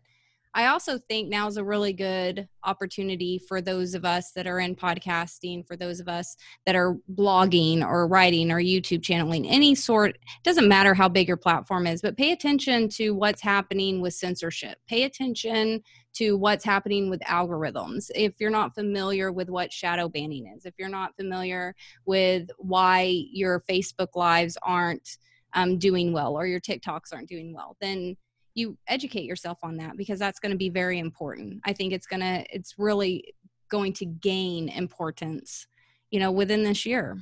[0.52, 4.58] I also think now is a really good opportunity for those of us that are
[4.58, 6.36] in podcasting, for those of us
[6.66, 11.36] that are blogging or writing or YouTube channeling, any sort, doesn't matter how big your
[11.36, 14.78] platform is, but pay attention to what's happening with censorship.
[14.88, 15.82] Pay attention
[16.14, 18.10] to what's happening with algorithms.
[18.16, 23.24] If you're not familiar with what shadow banning is, if you're not familiar with why
[23.30, 25.16] your Facebook lives aren't
[25.52, 28.16] um, doing well or your TikToks aren't doing well, then
[28.60, 31.60] you educate yourself on that because that's going to be very important.
[31.64, 33.34] I think it's going to, it's really
[33.68, 35.66] going to gain importance,
[36.10, 37.18] you know, within this year.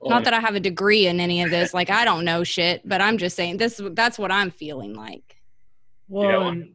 [0.00, 2.44] Well, Not that I have a degree in any of this, like I don't know
[2.44, 3.80] shit, but I'm just saying this.
[3.92, 5.36] That's what I'm feeling like.
[6.06, 6.48] Well, Yeah.
[6.48, 6.74] and-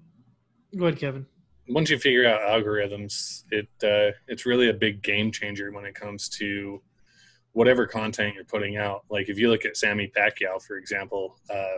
[0.78, 1.26] go ahead, Kevin.
[1.70, 5.96] once you figure out algorithms, it uh, it's really a big game changer when it
[5.96, 6.82] comes to
[7.54, 9.06] whatever content you're putting out.
[9.10, 11.78] Like if you look at Sammy Pacquiao, for example, uh,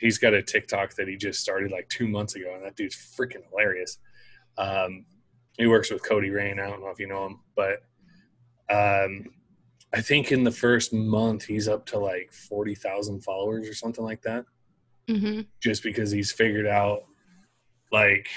[0.00, 2.96] he's got a TikTok that he just started like two months ago, and that dude's
[2.96, 3.98] freaking hilarious.
[4.58, 5.04] Um,
[5.58, 6.58] he works with Cody Rain.
[6.58, 7.82] I don't know if you know him, but
[8.70, 9.26] um,
[9.92, 14.04] I think in the first month he's up to like forty thousand followers or something
[14.04, 14.44] like that
[15.08, 17.04] hmm just because he's figured out
[17.92, 18.28] like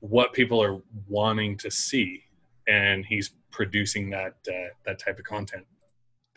[0.00, 2.22] what people are wanting to see
[2.66, 5.64] and he's producing that uh, that type of content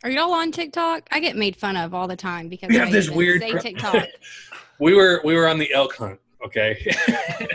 [0.03, 1.07] Are y'all on TikTok?
[1.11, 3.57] I get made fun of all the time because we I have this weird say
[3.57, 4.05] TikTok.
[4.79, 6.77] we were we were on the elk hunt okay?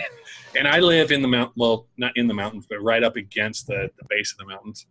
[0.57, 3.67] And i live in the mount well not in the mountains but right up against
[3.67, 4.87] the, the base of the mountains.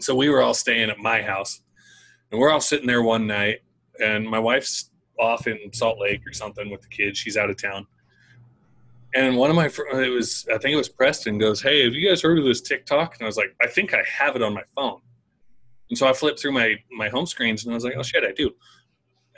[0.00, 1.60] So we were all staying at my house
[2.32, 3.58] and we're all sitting there one night
[4.00, 7.18] and my wife's off in salt lake or something with the kids.
[7.18, 7.86] She's out of town.
[9.14, 11.92] And one of my fr- it was i think it was preston goes hey have
[11.92, 13.16] you guys heard of this tiktok?
[13.18, 15.00] And i was like i think i have it on my phone
[15.90, 18.24] and so i flipped through my my home screens and i was like oh shit
[18.24, 18.50] i do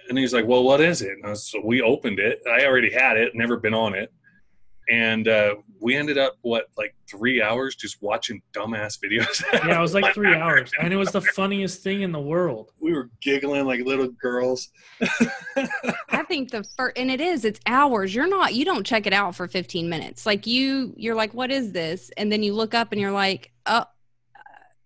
[0.09, 2.41] and he's like, "Well, what is it?" And I was, so we opened it.
[2.49, 4.13] I already had it, never been on it,
[4.89, 9.43] and uh, we ended up what like three hours just watching dumbass videos.
[9.53, 12.71] Yeah, it was like three hours, and it was the funniest thing in the world.
[12.81, 14.69] we were giggling like little girls.
[16.09, 18.15] I think the first, and it is, it's hours.
[18.15, 20.27] You're not, you don't check it out for 15 minutes.
[20.27, 22.11] Like you, you're like, what is this?
[22.17, 23.85] And then you look up and you're like, oh,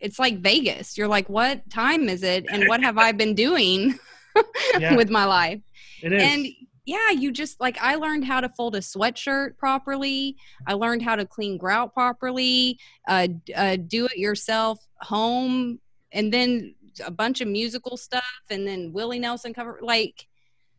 [0.00, 0.96] it's like Vegas.
[0.96, 2.46] You're like, what time is it?
[2.50, 3.98] And what have I been doing
[4.78, 5.60] Yeah, with my life?
[6.02, 6.22] it is.
[6.22, 6.46] And
[6.86, 10.36] yeah, you just like I learned how to fold a sweatshirt properly.
[10.66, 15.78] I learned how to clean grout properly, uh, uh, do it yourself home,
[16.12, 19.78] and then a bunch of musical stuff, and then Willie Nelson cover.
[19.82, 20.26] Like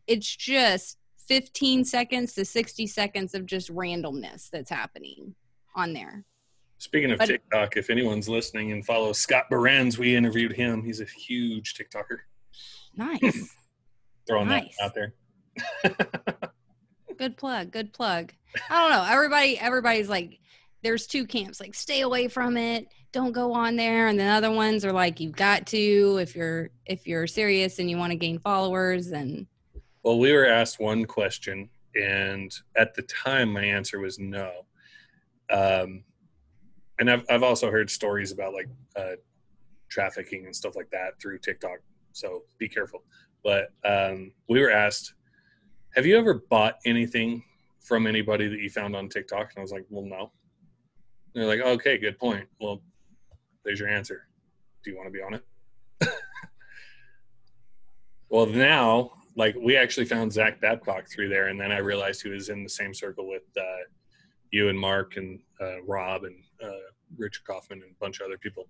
[0.06, 5.34] it's just 15 seconds to 60 seconds of just randomness that's happening
[5.76, 6.24] on there.
[6.82, 10.82] Speaking of But- TikTok, if anyone's listening and follows Scott Barenz, we interviewed him.
[10.82, 12.18] He's a huge TikToker.
[12.96, 13.54] Nice.
[14.26, 14.76] Throwing Nice.
[14.80, 15.14] that out there.
[17.18, 18.32] good plug good plug
[18.70, 20.38] i don't know everybody everybody's like
[20.82, 24.50] there's two camps like stay away from it don't go on there and then other
[24.50, 28.16] ones are like you've got to if you're if you're serious and you want to
[28.16, 29.46] gain followers and
[30.02, 34.50] Well, we were asked one question, and at the time, my answer was no.
[35.50, 36.02] Um,
[37.02, 39.16] and I've I've also heard stories about like uh,
[39.90, 41.78] trafficking and stuff like that through TikTok.
[42.12, 43.02] So be careful.
[43.42, 45.14] But um, we were asked,
[45.96, 47.42] "Have you ever bought anything
[47.80, 50.30] from anybody that you found on TikTok?" And I was like, "Well, no."
[51.34, 52.46] And they're like, "Okay, good point.
[52.60, 52.80] Well,
[53.64, 54.28] there's your answer.
[54.84, 55.44] Do you want to be on it?"
[58.28, 62.30] Well, now, like, we actually found Zach Babcock through there, and then I realized he
[62.30, 63.84] was in the same circle with uh,
[64.52, 66.86] you and Mark and uh, Rob and uh,
[67.18, 68.68] Richard Kaufman and a bunch of other people.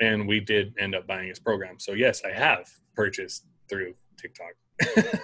[0.00, 1.78] And we did end up buying his program.
[1.78, 4.52] So, yes, I have purchased through TikTok,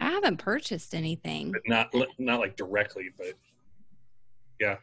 [0.00, 3.34] i haven't purchased anything but not not like directly, but
[4.60, 4.76] yeah.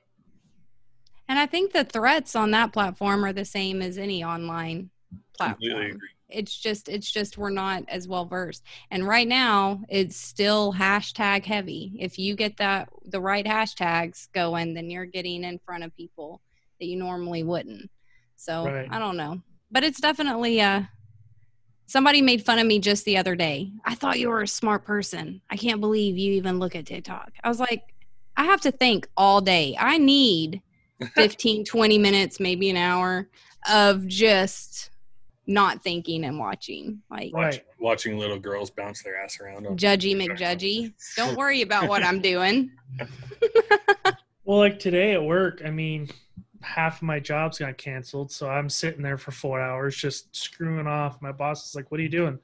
[1.28, 4.90] and i think the threats on that platform are the same as any online
[5.38, 6.10] completely platform agree.
[6.30, 8.64] It's just it's just we're not as well versed.
[8.92, 11.94] And right now it's still hashtag heavy.
[12.00, 16.42] If you get that the right hashtags going then you're getting in front of people
[16.80, 17.90] that you normally wouldn't.
[18.36, 18.88] So Right.
[18.92, 19.42] i don't know.
[19.72, 20.84] But it's definitely uh
[21.88, 23.72] somebody made fun of me just the other day.
[23.84, 25.42] I thought you were a smart person.
[25.50, 27.32] I can't believe you even look at tiktok.
[27.44, 27.84] I was like
[28.38, 29.76] i have to think all day.
[29.80, 30.62] I need
[31.16, 33.30] 15 20 minutes maybe an hour
[33.70, 34.89] of just
[35.50, 37.54] not thinking and watching like Right.
[37.54, 39.68] Watch, watching little girls bounce their ass around.
[39.68, 42.72] On, judgy mcjudgy don't worry about what i'm doing
[44.50, 46.10] Well, like today at work, I mean,
[46.62, 50.88] half of my jobs got canceled, so I'm sitting there for four hours just screwing
[50.88, 51.22] off.
[51.22, 52.40] My boss is like, "What are you doing?"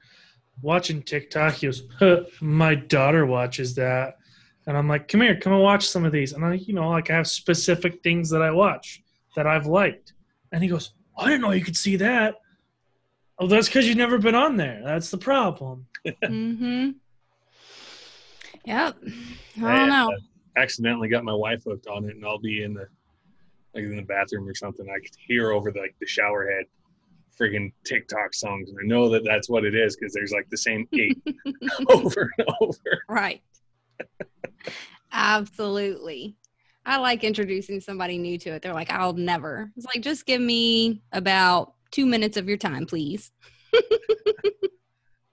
[0.62, 1.54] Watching TikTok.
[1.54, 4.18] He goes, huh, "My daughter watches that,"
[4.68, 6.90] and I'm like, "Come here, come and watch some of these." And I, you know,
[6.90, 9.02] like I have specific things that I watch
[9.34, 10.12] that I've liked,
[10.52, 12.36] and he goes, "I didn't know you could see that."
[13.38, 14.80] Oh, that's because you've never been on there.
[14.84, 15.86] That's the problem.
[16.06, 16.90] mm-hmm
[18.66, 18.96] yep
[19.62, 20.18] i I, don't know uh,
[20.56, 22.88] accidentally got my wife hooked on it, and I'll be in the
[23.74, 24.86] like in the bathroom or something.
[24.88, 26.64] I could hear over the, like the shower head,
[27.38, 30.56] friggin' TikTok songs, and I know that that's what it is because there's like the
[30.56, 31.22] same eight
[31.88, 33.02] over and over.
[33.08, 33.42] right
[35.12, 36.36] absolutely
[36.84, 40.40] i like introducing somebody new to it they're like i'll never it's like just give
[40.42, 43.32] me about two minutes of your time please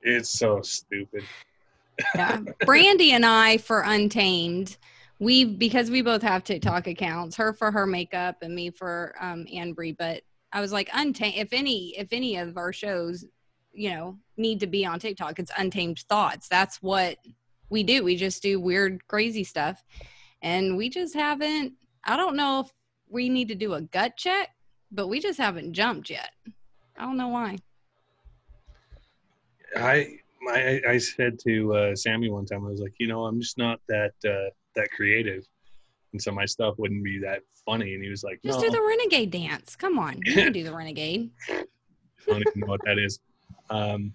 [0.03, 1.23] It's so stupid.
[2.15, 2.41] yeah.
[2.65, 4.77] Brandy and I for Untamed,
[5.19, 9.45] we because we both have TikTok accounts, her for her makeup and me for um
[9.53, 13.25] Awnbry, but I was like Untamed if any if any of our shows,
[13.71, 16.47] you know, need to be on TikTok, it's Untamed Thoughts.
[16.49, 17.17] That's what
[17.69, 18.03] we do.
[18.03, 19.83] We just do weird crazy stuff.
[20.41, 21.73] And we just haven't
[22.03, 22.71] I don't know if
[23.07, 24.49] we need to do a gut check,
[24.93, 26.31] but we just haven't jumped yet.
[26.97, 27.57] I don't know why.
[29.75, 33.41] I my I said to uh, Sammy one time, I was like, you know, I'm
[33.41, 35.43] just not that uh, that creative,
[36.11, 37.95] and so my stuff wouldn't be that funny.
[37.95, 39.75] And he was like, Just no, do the renegade dance.
[39.75, 40.19] Come on.
[40.25, 41.31] You can do the renegade.
[41.49, 41.65] I
[42.27, 43.19] don't even know what that is.
[43.69, 44.13] Um,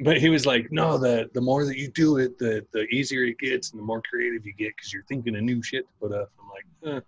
[0.00, 3.24] but he was like, no, the the more that you do it, the the easier
[3.24, 5.92] it gets, and the more creative you get because you're thinking of new shit to
[6.00, 6.30] put up.
[6.40, 7.00] I'm like, eh,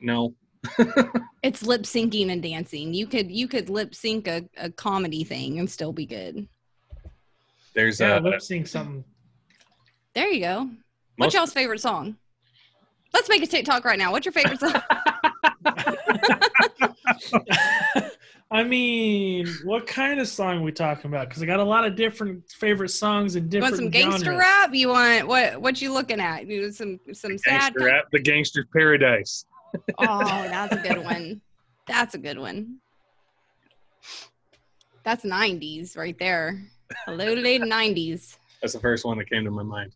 [0.00, 0.34] no,
[1.42, 2.92] It's lip syncing and dancing.
[2.92, 6.48] You could you could lip sync a, a comedy thing and still be good.
[7.74, 9.04] there's Yeah, uh, lip sync something.
[10.14, 10.58] There you go.
[11.16, 12.16] What's most- y'all's favorite song?
[13.14, 14.10] Let's make a TikTok right now.
[14.12, 14.74] What's your favorite song?
[18.50, 21.28] I mean, what kind of song we talking about?
[21.28, 24.24] Because I got a lot of different favorite songs and You want different some gangster
[24.26, 24.40] genres.
[24.40, 24.70] rap?
[24.74, 25.60] You want what?
[25.60, 26.46] What you looking at?
[26.46, 27.74] You want some some sad?
[27.74, 29.44] gangster rap, the gangster's paradise.
[29.98, 31.40] Oh, that's a good one.
[31.86, 32.78] That's a good one.
[35.04, 36.60] That's '90s right there.
[37.06, 38.36] Hello, late '90s.
[38.60, 39.92] That's the first one that came to my mind.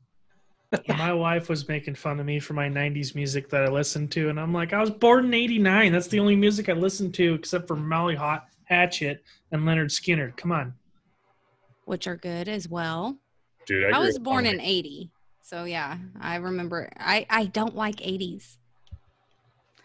[0.89, 4.31] My wife was making fun of me for my '90s music that I listened to,
[4.31, 5.93] and I'm like, I was born in '89.
[5.93, 10.37] That's the only music I listened to, except for Molly Hot Hatchet and Lynyrd Skynyrd.
[10.37, 10.75] Come on.
[11.85, 13.19] which are good as well.
[13.67, 15.11] Dude, I, I was born in 80.
[15.43, 18.57] So yeah, I remember I I don't like 80s.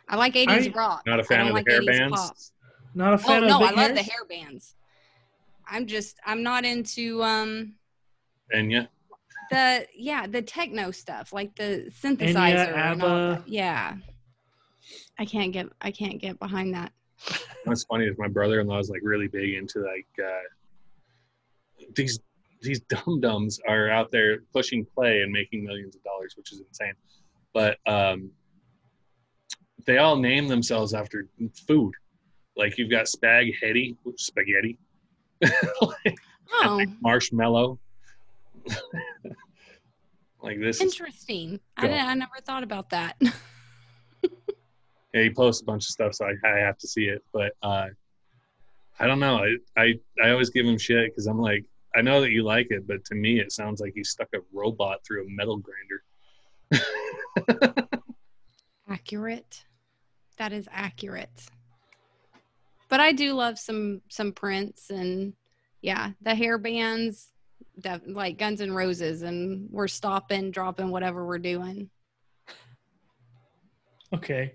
[0.10, 1.04] I like 80s I- rock.
[1.06, 2.15] Not a fan don't of like hair bands.
[2.15, 2.38] pop.
[2.96, 4.08] Not a fan Oh fan no, of I big love the hairs?
[4.10, 4.76] hair bands.
[5.70, 7.74] I'm just I'm not into um
[8.52, 8.86] And yeah,
[9.52, 13.43] the yeah, the techno stuff, like the synthesizer and all ABBA.
[13.43, 13.50] that.
[13.50, 13.98] Yeah.
[15.20, 16.93] I can't get I can't get behind that.
[17.65, 20.30] what's funny is my brother-in-law is like really big into like uh,
[21.96, 22.20] these
[22.62, 26.62] these dum dums are out there pushing play and making millions of dollars, which is
[26.62, 26.93] insane.
[27.54, 28.32] But um,
[29.88, 31.28] they all name themselves after
[31.65, 31.93] food.
[32.56, 34.78] Like you've got Spag Heddy, spaghetti,
[36.54, 37.78] Oh, Marshmello.
[40.41, 41.60] like this is interesting.
[41.76, 43.15] I I never thought about that.
[43.21, 47.23] yeah, he posts a bunch of stuff, so I, I have to see it.
[47.34, 47.88] But uh,
[49.00, 49.38] I don't know.
[49.38, 49.93] I I,
[50.24, 53.03] I always give him shit because I'm like, I know that you like it, but
[53.05, 56.03] to me, it sounds like he stuck a robot through a metal grinder.
[58.89, 59.66] accurate
[60.38, 61.45] that is accurate
[62.89, 65.33] but i do love some some Prince and
[65.81, 67.27] yeah the hair bands
[67.79, 71.89] def- like Guns N' Roses and we're stopping dropping whatever we're doing
[74.13, 74.53] Okay.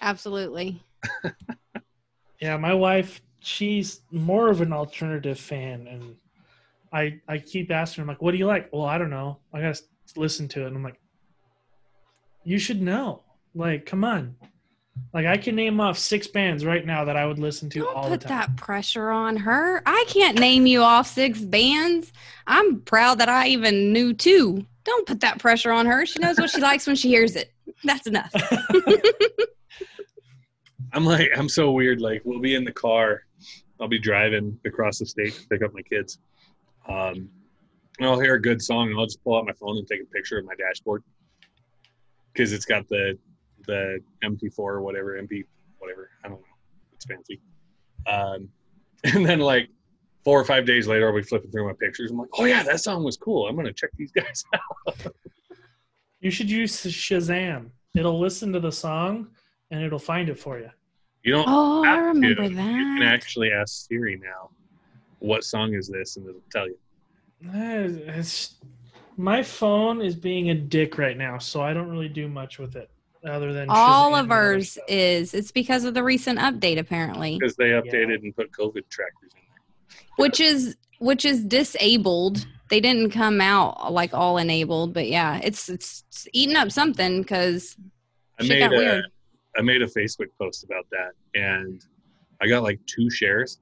[0.00, 0.82] absolutely
[2.40, 6.16] Yeah, my wife, she's more of an alternative fan, and
[6.92, 9.38] I I keep asking her, I'm like, "What do you like?" Well, I don't know.
[9.52, 9.80] I gotta
[10.16, 11.00] listen to it, and I'm like,
[12.42, 13.22] "You should know."
[13.54, 14.34] Like, come on.
[15.14, 17.96] Like I can name off six bands right now that I would listen to Don't
[17.96, 18.38] all the put time.
[18.38, 19.82] that pressure on her.
[19.86, 22.12] I can't name you off six bands.
[22.46, 24.66] I'm proud that I even knew two.
[24.84, 26.04] Don't put that pressure on her.
[26.06, 27.52] She knows what she likes when she hears it.
[27.84, 28.32] That's enough.
[30.92, 32.00] I'm like, I'm so weird.
[32.00, 33.22] Like, we'll be in the car.
[33.80, 36.18] I'll be driving across the state to pick up my kids.
[36.88, 37.30] Um,
[37.98, 40.02] and I'll hear a good song, and I'll just pull out my phone and take
[40.02, 41.02] a picture of my dashboard
[42.32, 43.18] because it's got the
[43.66, 45.44] the MP4 or whatever MP
[45.78, 46.10] whatever.
[46.24, 46.46] I don't know.
[46.94, 47.40] It's fancy.
[48.06, 48.48] Um,
[49.04, 49.68] and then like
[50.24, 52.10] four or five days later, I'll be flipping through my pictures.
[52.12, 53.48] I'm like, oh yeah, that song was cool.
[53.48, 54.96] I'm gonna check these guys out.
[56.20, 57.70] You should use Shazam.
[57.96, 59.28] It'll listen to the song
[59.72, 60.70] and it'll find it for you.
[61.24, 62.20] You don't Oh, I have to.
[62.20, 63.12] remember You can that.
[63.14, 64.50] actually ask Siri now,
[65.18, 66.76] what song is this, and it'll tell you.
[67.44, 68.54] It's,
[69.16, 72.76] my phone is being a dick right now, so I don't really do much with
[72.76, 72.88] it
[73.24, 75.34] other than All Shazam of ours is.
[75.34, 79.42] It's because of the recent update, apparently, because they updated and put COVID trackers in
[79.48, 80.06] there.
[80.16, 82.46] which is which is disabled.
[82.70, 87.22] They didn't come out like all enabled, but yeah, it's it's, it's eating up something
[87.22, 87.76] because
[88.40, 89.04] I Shit made got a weird.
[89.56, 91.84] I made a Facebook post about that, and
[92.40, 93.60] I got like two shares.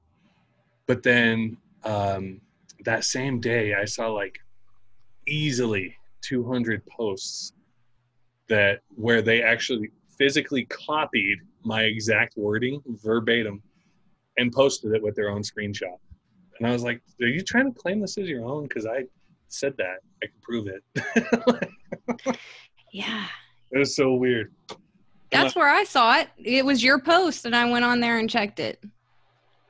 [0.86, 2.40] But then um,
[2.84, 4.38] that same day, I saw like
[5.26, 7.52] easily 200 posts
[8.50, 13.62] that where they actually physically copied my exact wording verbatim
[14.36, 15.96] and posted it with their own screenshot.
[16.58, 18.64] And I was like, "Are you trying to claim this as your own?
[18.64, 19.04] Because I
[19.48, 20.00] said that.
[20.22, 22.36] I can prove it."
[22.92, 23.26] yeah,
[23.72, 24.52] it was so weird.
[25.30, 26.28] that's where I saw it.
[26.36, 28.82] It was your post, and I went on there and checked it.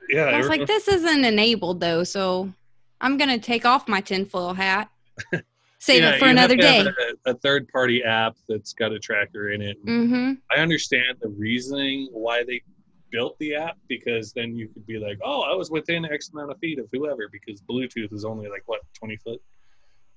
[0.08, 2.52] Yeah, I was like, this isn't enabled though, so
[3.00, 4.90] I'm gonna take off my tinfoil hat,
[5.80, 6.92] save Yeah, it for you have another to have day.
[7.26, 9.84] A, a third party app that's got a tracker in it.
[9.84, 10.34] Mm-hmm.
[10.54, 12.62] I understand the reasoning why they
[13.10, 16.52] built the app because then you could be like, oh, I was within X amount
[16.52, 19.42] of feet of whoever because Bluetooth is only like what 20 foot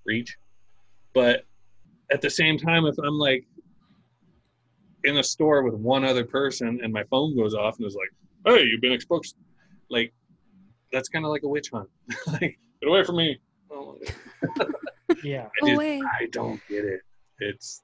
[0.05, 0.37] reach.
[1.13, 1.45] But
[2.11, 3.45] at the same time, if I'm like
[5.05, 8.09] in a store with one other person and my phone goes off and is like,
[8.45, 9.35] hey, you've been exposed,
[9.89, 10.13] like
[10.91, 11.89] that's kind of like a witch hunt.
[12.27, 13.39] like, get away from me.
[13.71, 13.97] Oh,
[15.23, 15.47] Yeah.
[15.61, 16.01] I just- Away.
[16.19, 17.01] I don't get it.
[17.39, 17.81] It's.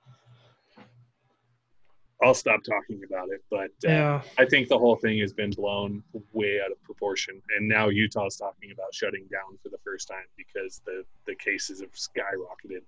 [2.22, 4.22] I'll stop talking about it, but uh, Yeah.
[4.38, 6.04] I think the whole thing has been blown
[6.34, 10.26] way out of proportion, and now Utah's talking about shutting down for the first time
[10.36, 12.82] because the the cases have skyrocketed.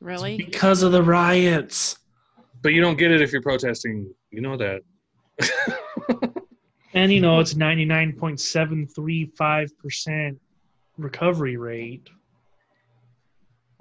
[0.00, 0.36] Really?
[0.36, 1.98] Because of the riots.
[2.62, 4.08] But you don't get it if you're protesting.
[4.30, 4.82] You know that.
[6.92, 10.36] And you know, it's 99.735%
[10.98, 12.10] recovery rate.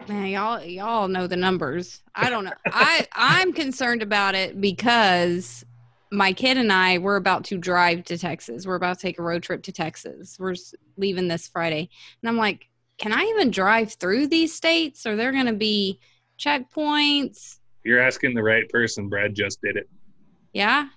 [0.08, 2.02] Man, y'all y'all know the numbers.
[2.16, 2.54] I don't know.
[2.66, 5.64] I I'm concerned about it because
[6.12, 8.66] my kid and I we're about to drive to Texas.
[8.66, 10.38] We're about to take a road trip to Texas.
[10.40, 10.56] We're
[10.98, 11.90] leaving this Friday.
[12.22, 15.06] And I'm like, can I even drive through these states?
[15.06, 16.00] Are there going to be
[16.40, 17.58] checkpoints?
[17.84, 19.10] You're asking the right person.
[19.10, 19.90] Brad just did it.
[20.54, 20.88] Yeah.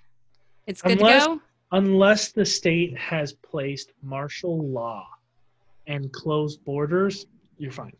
[0.65, 1.41] It's good Unless- to go.
[1.71, 5.07] Unless the state has placed martial law
[5.87, 7.25] and closed borders,
[7.57, 7.93] you're fine.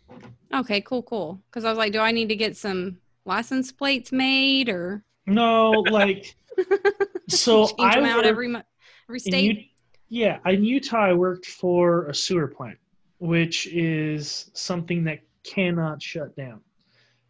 [0.53, 1.41] Okay, cool, cool.
[1.51, 5.71] Cuz I was like, do I need to get some license plates made or No,
[5.71, 6.35] like,
[7.29, 9.57] so change I them out every every in state?
[9.57, 9.63] Ut-
[10.09, 12.77] yeah, in Utah, I worked for a sewer plant,
[13.17, 16.61] which is something that cannot shut down.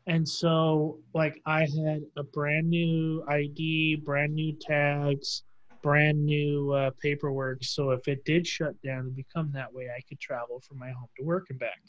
[0.06, 5.44] And so, like, I had a brand new ID, brand new tags,
[5.84, 7.64] brand new uh, paperwork.
[7.64, 10.90] So if it did shut down and become that way, I could travel from my
[10.90, 11.82] home to work and back.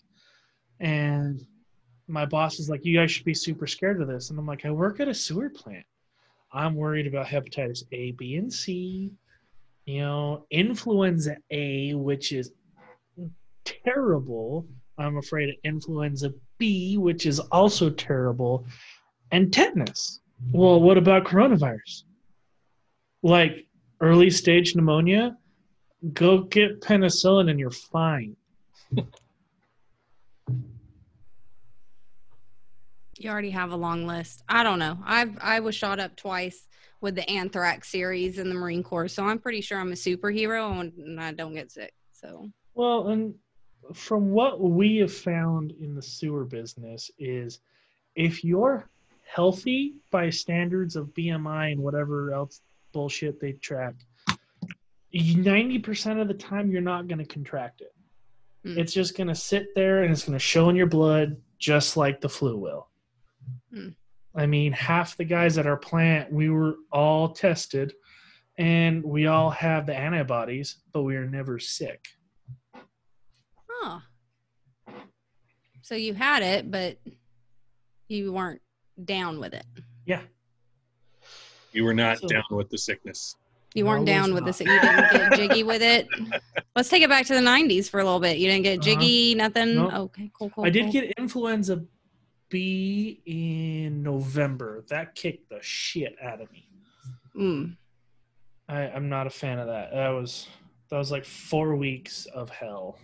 [0.80, 1.40] And
[2.08, 4.66] my boss is like, "You guys should be super scared of this," and I'm like,
[4.66, 5.86] "I work at a sewer plant.
[6.52, 9.10] I'm worried about hepatitis A, B, and C."
[9.86, 12.52] you know, influenza A, which is
[13.64, 14.66] terrible.
[14.98, 18.66] I'm afraid of influenza B, which is also terrible,
[19.30, 20.20] and tetanus.
[20.52, 22.04] Well, what about coronavirus?
[23.22, 23.66] Like
[24.00, 25.36] early stage pneumonia,
[26.12, 28.36] go get penicillin and you're fine.
[33.24, 34.42] You already have a long list.
[34.50, 34.98] I don't know.
[35.02, 36.66] I've I was shot up twice
[37.00, 40.78] with the anthrax series in the Marine Corps, so I'm pretty sure I'm a superhero
[40.80, 41.94] and, I don't get sick.
[42.12, 43.34] So Well, and
[43.94, 47.60] from what we have found in the sewer business is
[48.14, 48.90] if you're
[49.22, 52.60] healthy by standards of BMI and whatever else
[52.94, 53.94] bullshit they track,
[55.14, 57.92] 90% of the time you're not going to contract it.
[58.64, 58.78] Hmm.
[58.78, 61.96] It's just going to sit there and it's going to show in your blood just
[61.96, 62.88] like the flu will.
[63.72, 63.88] Hmm.
[64.34, 67.92] I mean, half the guys at our plant, we were all tested
[68.58, 72.04] and we all have the antibodies, but we are never sick.
[73.68, 74.00] Huh.
[75.82, 76.98] So you had it, but
[78.08, 78.62] you weren't
[79.04, 79.66] down with it.
[80.06, 80.22] Yeah.
[81.74, 83.36] You were not So- down with the sickness.
[83.74, 84.46] You weren't was down with not.
[84.46, 84.60] this.
[84.60, 86.06] You didn't get jiggy with it.
[86.76, 88.38] Let's take it back to the '90s for a little bit.
[88.38, 88.84] You didn't get Uh-huh.
[88.84, 89.74] jiggy, nothing.
[89.74, 89.92] Nope.
[89.94, 90.64] Okay, cool, cool.
[90.64, 90.92] I did cool.
[90.92, 91.84] get influenza
[92.50, 94.84] B in November.
[94.90, 96.68] That kicked the shit out of me.
[97.36, 97.76] Mm.
[98.68, 99.90] I, I'm not a fan of that.
[99.92, 100.46] That was
[100.90, 102.96] that was like four weeks of hell.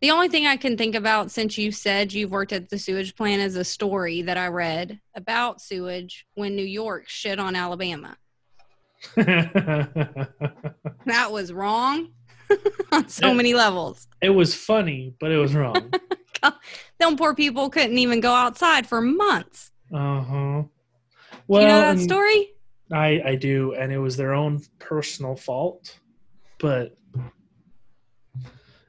[0.00, 3.16] The only thing I can think about since you said you've worked at the sewage
[3.16, 8.16] plant is a story that I read about sewage when New York shit on Alabama.
[11.06, 12.08] That was wrong
[12.92, 13.34] on so Yeah.
[13.34, 14.06] many levels.
[14.20, 15.92] It was funny, but it was wrong.
[17.00, 19.70] Them poor people couldn't even go outside for months.
[19.92, 20.62] Uh huh.
[20.62, 22.48] Do Well, you know that story?
[22.92, 25.98] I I do, and it was their own personal fault,
[26.58, 26.96] but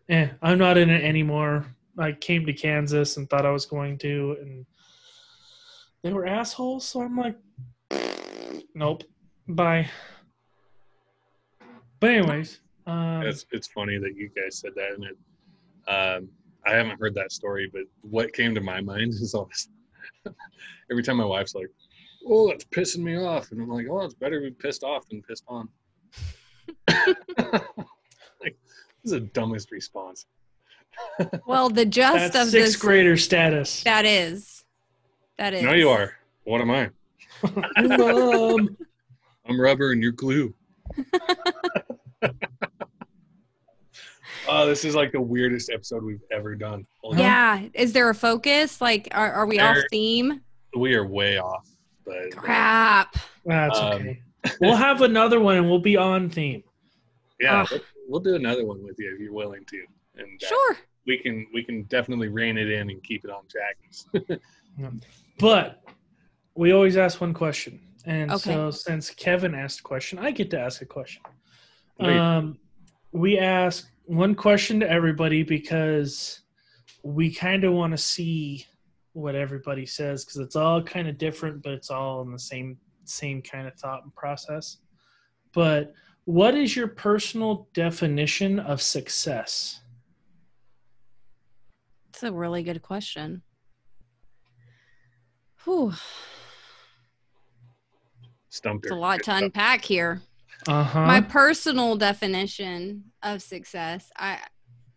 [0.10, 1.66] eh, I'm not in it anymore.
[1.98, 4.66] I came to Kansas and thought I was going to, and
[6.04, 6.88] they were assholes.
[6.88, 7.38] So I'm like,
[8.74, 9.04] nope,
[9.48, 9.90] bye.
[12.00, 15.18] But anyways, um, It's it's funny that you guys said that, and it.
[15.90, 16.30] Um,
[16.66, 19.70] I haven't heard that story, but what came to my mind is always
[20.92, 21.68] every time my wife's like,
[22.26, 25.08] "Oh, that's pissing me off," and I'm like, "Oh, it's better to be pissed off
[25.10, 25.68] than pissed on."
[29.00, 30.26] like, this is the dumbest response.
[31.48, 33.84] Well, the just that's of sixth this grader status.
[33.84, 34.66] that is
[35.38, 36.14] that is No, you are.
[36.44, 36.90] What am I?
[37.82, 38.76] Mom.
[39.48, 40.54] I'm rubber and you're glue.
[44.48, 46.86] oh, this is like the weirdest episode we've ever done.
[47.02, 47.62] Holy- Yeah.
[47.74, 48.82] Is there a focus?
[48.82, 50.42] Like, are, are we off theme?
[50.76, 51.68] we are way off.
[52.06, 53.16] But Crap.
[53.46, 54.22] That's Um, okay.
[54.62, 56.64] we'll have another one, and we'll be on theme.
[57.40, 57.82] yeah, Ugh.
[58.10, 59.84] We'll, we'll do another one with you if you're willing to,
[60.18, 60.78] and uh, Sure.
[61.08, 64.40] we can we can definitely rein it in and keep it on track.
[65.40, 65.84] But
[66.56, 67.80] we always ask one question.
[68.06, 68.40] And Okay.
[68.54, 71.22] so since Kevin asked a question, I get to ask a question.
[72.00, 72.58] Um,
[73.12, 76.42] we ask one question to everybody because
[77.04, 78.66] we kind of want to see
[79.14, 82.78] what everybody says because it's all kind of different, but it's all in the same
[83.06, 84.78] same kind of thought and process.
[85.54, 85.94] But
[86.30, 89.80] what is your personal definition of success?
[92.10, 93.42] It's a really good question.
[95.64, 95.92] Whew.
[98.50, 100.22] Stumped It's a lot to unpack here.
[100.68, 101.08] Uh huh.
[101.08, 104.38] My personal definition of success, I,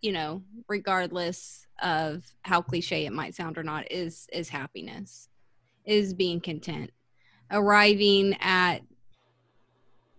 [0.02, 5.30] you know, regardless of how cliche it might sound or not, is is happiness,
[5.86, 6.90] is being content,
[7.50, 8.82] arriving at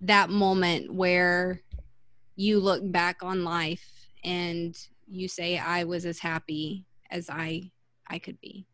[0.03, 1.61] that moment where
[2.35, 4.75] you look back on life and
[5.07, 7.71] you say, "I was as happy as I
[8.07, 8.67] I could be,"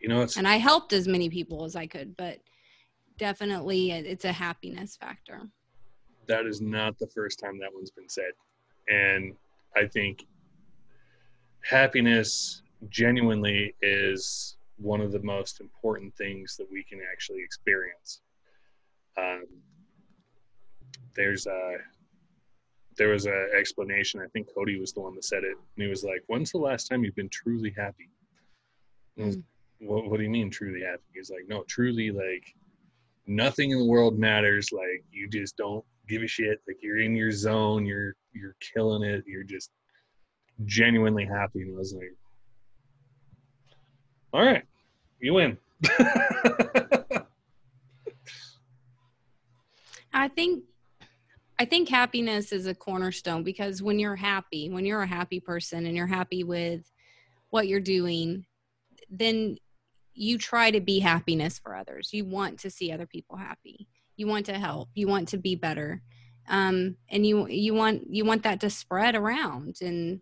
[0.00, 2.38] You know, it's and I helped as many people as I could, but
[3.18, 5.48] definitely it's a happiness factor.
[6.28, 8.32] that is not the first time that one's been said,
[8.88, 9.34] and
[9.76, 10.26] I think
[11.62, 18.20] happiness genuinely is one of the most important things that we can actually experience.
[19.16, 19.44] Um,
[21.14, 21.76] there's a
[22.98, 24.20] there was an explanation.
[24.20, 26.58] I think Cody was the one that said it, and he was like, "When's the
[26.58, 28.10] last time you've been truly happy?"
[29.16, 29.40] Was, hmm.
[29.86, 31.02] what, what do you mean truly happy?
[31.14, 32.54] He's like, "No, truly like
[33.26, 34.72] nothing in the world matters.
[34.72, 36.60] Like you just don't give a shit.
[36.66, 37.86] Like you're in your zone.
[37.86, 39.24] You're you're killing it.
[39.26, 39.70] You're just
[40.64, 42.14] genuinely happy." And I was like,
[44.32, 44.64] "All right,
[45.20, 45.58] you win."
[50.14, 50.62] I think
[51.62, 55.86] I think happiness is a cornerstone because when you're happy, when you're a happy person
[55.86, 56.90] and you're happy with
[57.50, 58.46] what you're doing,
[59.08, 59.58] then
[60.12, 62.12] you try to be happiness for others.
[62.12, 63.86] You want to see other people happy.
[64.16, 64.88] You want to help.
[64.96, 66.02] You want to be better.
[66.48, 70.20] Um, and you you want you want that to spread around and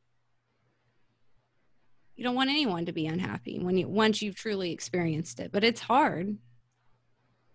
[2.17, 5.53] you don't want anyone to be unhappy when you once you've truly experienced it.
[5.53, 6.37] But it's hard.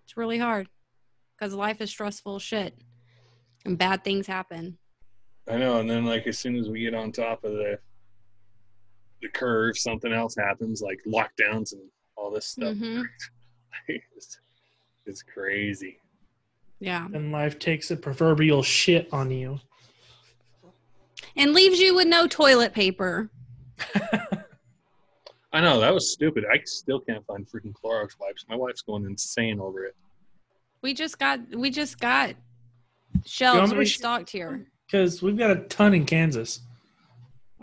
[0.06, 0.70] It's really hard
[1.38, 2.76] because life is stressful shit
[3.66, 4.78] and bad things happen.
[5.50, 5.80] I know.
[5.80, 7.80] And then like as soon as we get on top of the
[9.22, 11.82] the curve, something else happens, like lockdowns and
[12.16, 12.76] all this stuff.
[12.76, 13.04] Mhm.
[13.88, 14.40] it's,
[15.06, 15.98] it's crazy.
[16.80, 17.08] Yeah.
[17.14, 19.60] And life takes a proverbial shit on you.
[21.38, 23.30] And leaves you with no toilet paper.
[25.54, 26.44] I know that was stupid.
[26.52, 28.46] I still can't find freaking Clorox wipes.
[28.50, 29.96] My wife's going insane over it.
[30.82, 32.36] We just got we just got
[33.16, 34.66] want shelves me to sh- restocked here.
[34.86, 36.62] Because we've got a ton in Kansas.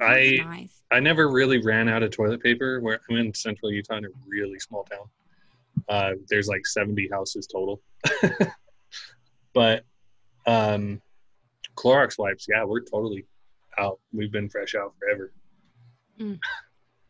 [0.00, 0.82] I nice.
[0.90, 2.80] I never really ran out of toilet paper.
[2.80, 5.08] Where I'm in central Utah, in a really small town.
[5.88, 7.80] Uh, there's like 70 houses total.
[9.54, 9.84] but
[10.46, 11.00] um,
[11.76, 13.26] Clorox wipes, yeah, we're totally
[13.78, 13.98] out.
[14.12, 15.32] We've been fresh out forever.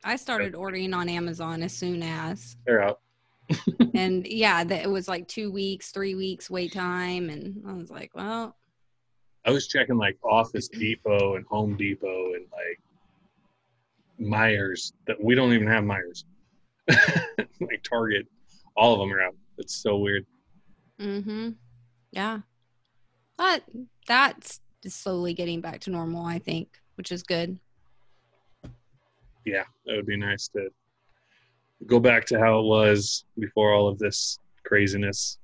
[0.04, 3.00] I started ordering on Amazon as soon as, They're out.
[3.94, 7.90] And yeah, that it was like two weeks, three weeks wait time, and I was
[7.90, 8.56] like, well,
[9.44, 12.80] I was checking like Office Depot and Home Depot and like
[14.20, 14.92] Meijers.
[15.06, 16.24] That we don't even have Meijers.
[17.60, 18.26] like Target,
[18.76, 19.34] all of them are out.
[19.58, 20.26] It's so weird.
[21.00, 21.50] mm-hmm,
[22.12, 22.40] yeah,
[23.36, 23.62] but
[24.06, 27.58] that's slowly getting back to normal, I think, which is good.
[29.44, 30.68] Yeah, it would be nice to
[31.86, 35.38] go back to how it was before all of this craziness.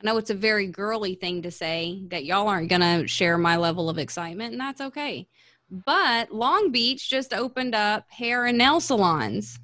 [0.00, 3.56] I know it's a very girly thing to say that y'all aren't gonna share my
[3.56, 5.26] level of excitement, and that's okay.
[5.70, 9.58] But Long Beach just opened up hair and nail salons.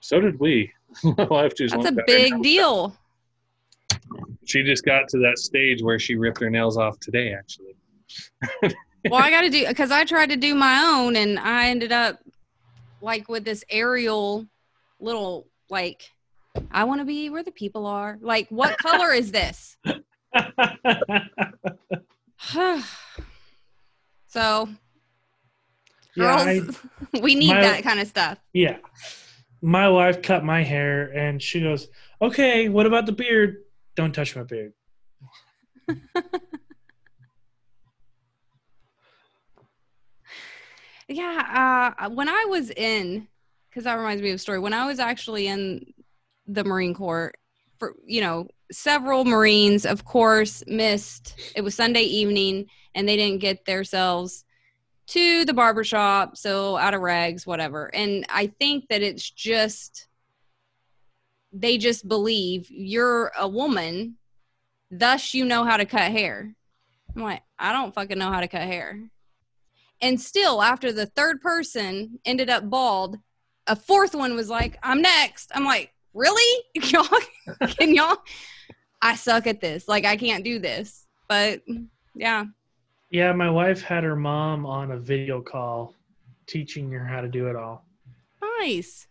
[0.00, 0.72] So did we.
[1.04, 2.96] My wife just That's a big deal.
[4.44, 7.32] She just got to that stage where she ripped her nails off today.
[7.32, 7.76] Actually,
[9.10, 11.92] Well, I got to do because I tried to do my own, and I ended
[11.92, 12.18] up
[13.02, 14.46] like with this Ariel
[15.00, 16.02] little like.
[16.70, 18.18] I want to be where the people are.
[18.20, 19.76] Like, what color is this?
[24.26, 24.68] so,
[26.14, 26.78] Yeah, girls,
[27.22, 28.38] we need my- that kind of stuff.
[28.52, 28.78] yeah.
[29.64, 31.86] My wife cut my hair and she goes,
[32.20, 33.58] Okay, what about the beard?
[33.94, 34.72] Don't touch my beard.
[41.12, 43.28] Yeah, uh, when I was in,
[43.68, 44.58] because that reminds me of a story.
[44.58, 45.92] When I was actually in
[46.46, 47.32] the Marine Corps,
[47.78, 51.34] for you know, several Marines, of course, missed.
[51.54, 54.44] It was Sunday evening, and they didn't get themselves
[55.08, 57.94] to the barber shop, so out of rags, whatever.
[57.94, 60.06] And I think that it's just
[61.52, 64.16] they just believe you're a woman,
[64.90, 66.54] thus you know how to cut hair.
[67.14, 68.98] I'm like, I don't fucking know how to cut hair.
[70.02, 73.18] And still, after the third person ended up bald,
[73.68, 75.52] a fourth one was like, I'm next.
[75.54, 76.64] I'm like, really?
[76.74, 77.06] Y'all,
[77.78, 78.16] can y'all?
[79.02, 79.88] I suck at this.
[79.88, 81.06] Like, I can't do this.
[81.28, 81.62] But
[82.14, 82.44] yeah.
[83.10, 85.94] Yeah, my wife had her mom on a video call
[86.46, 87.84] teaching her how to do it all.
[88.60, 89.06] Nice.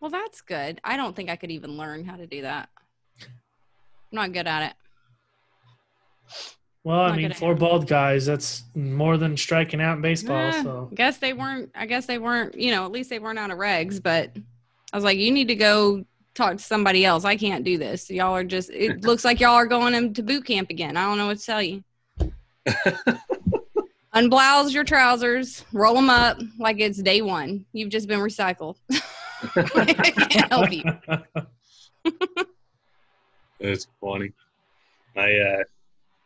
[0.00, 0.80] Well, that's good.
[0.82, 2.68] I don't think I could even learn how to do that.
[3.20, 3.28] I'm
[4.12, 4.76] not good at it.
[6.82, 7.60] Well, I mean, gonna four happen.
[7.60, 10.36] bald guys, that's more than striking out in baseball.
[10.36, 11.70] Eh, So, guess they weren't.
[11.74, 12.54] I guess they weren't.
[12.58, 14.02] You know, at least they weren't out of regs.
[14.02, 14.30] But
[14.92, 16.04] I was like, you need to go
[16.34, 17.24] talk to somebody else.
[17.26, 18.08] I can't do this.
[18.10, 18.70] Y'all are just.
[18.70, 20.96] It looks like y'all are going into boot camp again.
[20.96, 21.84] I don't know what to tell you.
[24.14, 27.64] Unblouse your trousers, roll them up like it's day one.
[27.72, 28.76] You've just been recycled.
[29.54, 29.62] I
[29.94, 30.82] can't help you.
[33.60, 34.32] it's funny.
[35.16, 35.62] I uh,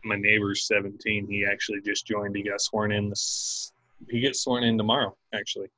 [0.04, 1.26] my neighbor's 17.
[1.28, 2.36] He actually just joined.
[2.36, 3.72] He got sworn in this.
[4.10, 5.16] He gets sworn in tomorrow.
[5.34, 5.68] Actually,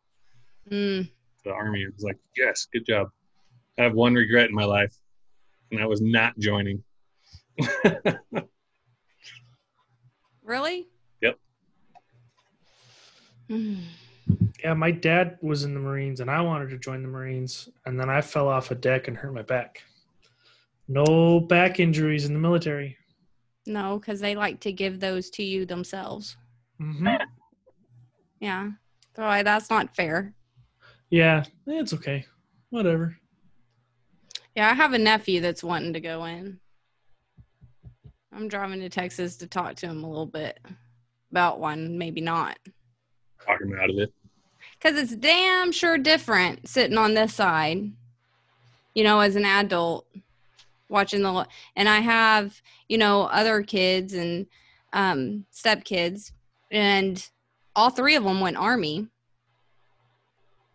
[0.71, 1.09] Mm,
[1.45, 1.85] the army.
[1.85, 3.09] I was like, yes, good job.
[3.79, 4.97] I have one regret in my life,
[5.71, 6.83] and that was not joining.
[10.43, 10.89] really?
[11.21, 11.39] Yep.
[13.49, 13.79] Mm.
[14.63, 17.69] yeah, my dad was in the Marines and I wanted to join the Marines.
[17.85, 19.83] And then I fell off a deck and hurt my back.
[20.89, 22.97] No back injuries in the military.
[23.67, 26.37] No, because they like to give those to you themselves.
[26.79, 27.09] hmm
[28.41, 28.71] Yeah.
[29.15, 30.35] So I, that's not fair.
[31.09, 32.27] Yeah, it's okay.
[32.69, 33.17] Whatever.
[34.55, 36.61] Yeah, I have a nephew that's wanting to go in.
[38.33, 40.61] I'm driving to Texas to talk to him a little bit
[41.31, 42.59] about one, maybe not.
[43.45, 44.13] Talk him out of it.
[44.79, 47.91] Because it's damn sure different sitting on this side,
[48.95, 50.07] you know, as an adult
[50.89, 51.47] watching the.
[51.75, 54.47] And I have, you know, other kids and
[54.93, 56.33] um, stepkids,
[56.71, 57.29] and
[57.75, 58.99] all three of them went Army.
[58.99, 59.09] I'm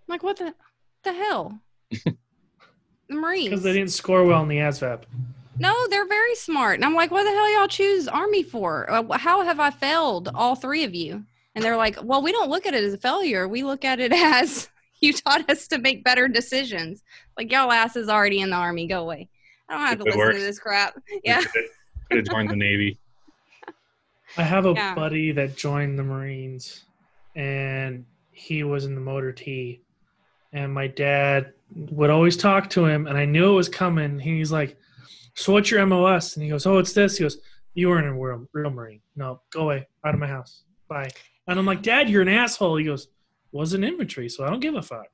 [0.07, 0.53] like, what the,
[1.03, 1.59] the hell?
[1.91, 2.15] the
[3.09, 3.49] Marines.
[3.49, 5.03] Because they didn't score well in the ASVAB.
[5.59, 6.75] No, they're very smart.
[6.75, 8.89] And I'm like, what the hell y'all choose Army for?
[8.89, 11.23] Uh, How have I failed all three of you?
[11.53, 13.47] And they're like, well, we don't look at it as a failure.
[13.47, 14.69] We look at it as
[15.01, 17.03] you taught us to make better decisions.
[17.37, 18.87] Like, y'all ass is already in the Army.
[18.87, 19.29] Go away.
[19.71, 20.37] I don't have to If it listen works.
[20.37, 21.01] to this crap.
[21.23, 21.41] Yeah.
[22.09, 22.99] Could have joined the Navy.
[24.37, 24.95] I have a Yeah.
[24.95, 26.83] buddy that joined the Marines
[27.35, 29.81] and he was in the motor T.
[30.53, 34.19] And my dad would always talk to him, and I knew it was coming.
[34.19, 34.77] He's like,
[35.33, 37.37] "So what's your MOS?" And he goes, "Oh, it's this." He goes,
[37.73, 39.01] "You weren't a real, real Marine.
[39.15, 40.63] No, go away, out of my house.
[40.89, 41.09] Bye."
[41.47, 43.07] And I'm like, "Dad, you're an asshole." He goes,
[43.53, 45.07] "Wasn't infantry, so I don't give a fuck."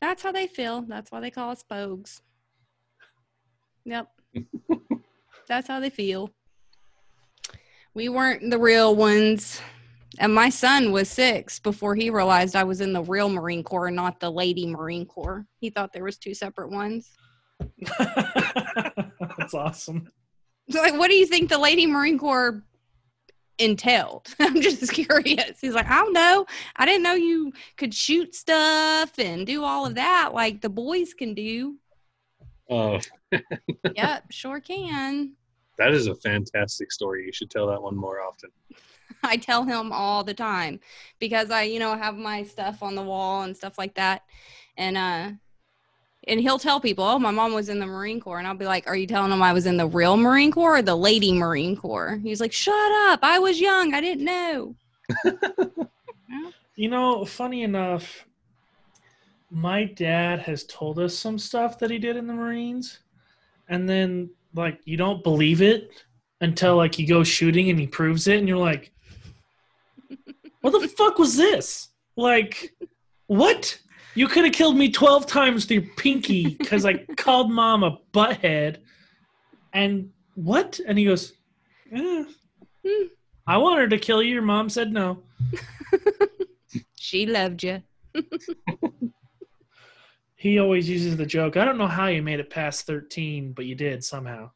[0.00, 0.82] That's how they feel.
[0.82, 2.20] That's why they call us POGs.
[3.84, 4.08] Yep.
[5.48, 6.30] That's how they feel.
[7.94, 9.60] We weren't the real ones.
[10.18, 13.86] And my son was six before he realized I was in the real Marine Corps,
[13.86, 15.46] and not the Lady Marine Corps.
[15.60, 17.10] He thought there was two separate ones.
[17.98, 20.10] That's awesome.
[20.70, 22.62] So, like, what do you think the Lady Marine Corps
[23.58, 24.34] entailed?
[24.40, 25.60] I'm just curious.
[25.60, 26.46] He's like, I don't know.
[26.76, 31.14] I didn't know you could shoot stuff and do all of that like the boys
[31.14, 31.76] can do.
[32.70, 33.00] Oh,
[33.94, 35.32] yep, sure can.
[35.78, 37.26] that is a fantastic story.
[37.26, 38.50] You should tell that one more often.
[39.24, 40.80] I tell him all the time
[41.18, 44.22] because I, you know, have my stuff on the wall and stuff like that.
[44.76, 45.30] And uh
[46.28, 48.66] and he'll tell people, "Oh, my mom was in the Marine Corps." And I'll be
[48.66, 51.32] like, "Are you telling him I was in the real Marine Corps or the Lady
[51.32, 53.20] Marine Corps?" He's like, "Shut up.
[53.22, 53.94] I was young.
[53.94, 54.76] I didn't know."
[56.76, 58.26] You know, funny enough,
[59.50, 63.00] my dad has told us some stuff that he did in the Marines,
[63.68, 65.90] and then like you don't believe it
[66.40, 68.92] until like you go shooting and he proves it, and you're like,
[70.60, 71.88] "What the fuck was this?
[72.16, 72.74] Like,
[73.26, 73.78] what?
[74.14, 78.78] You could have killed me twelve times through pinky because I called mom a butthead,
[79.72, 81.32] and what?" And he goes,
[81.92, 82.24] eh.
[83.46, 84.34] "I wanted to kill you.
[84.34, 85.22] Your mom said no."
[87.10, 87.82] She loved you.
[90.40, 91.58] He always uses the joke.
[91.58, 94.50] I don't know how you made it past 13, but you did somehow.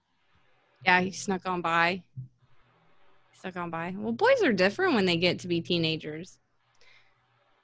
[0.87, 2.03] Yeah, he snuck on by.
[3.39, 3.95] Snuck on by.
[3.95, 6.39] Well, boys are different when they get to be teenagers.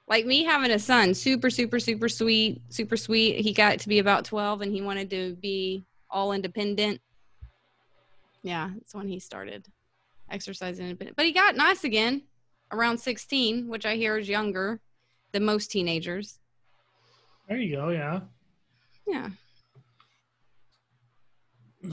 [0.07, 3.39] Like me having a son, super, super, super sweet, super sweet.
[3.39, 7.01] He got to be about 12 and he wanted to be all independent.
[8.43, 9.65] Yeah, that's when he started
[10.29, 11.17] exercising independent.
[11.17, 12.21] But he got nice again
[12.71, 14.79] around 16, which I hear is younger
[15.31, 16.37] than most teenagers.
[17.47, 17.89] There you go.
[17.89, 18.21] Yeah.
[19.07, 19.29] Yeah.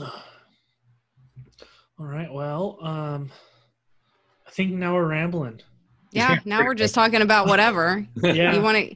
[1.99, 2.31] All right.
[2.31, 3.29] Well, um,
[4.47, 5.61] I think now we're rambling.
[6.11, 8.05] Yeah, Yeah, now we're just talking about whatever.
[8.23, 8.55] Yeah.
[8.55, 8.95] You want to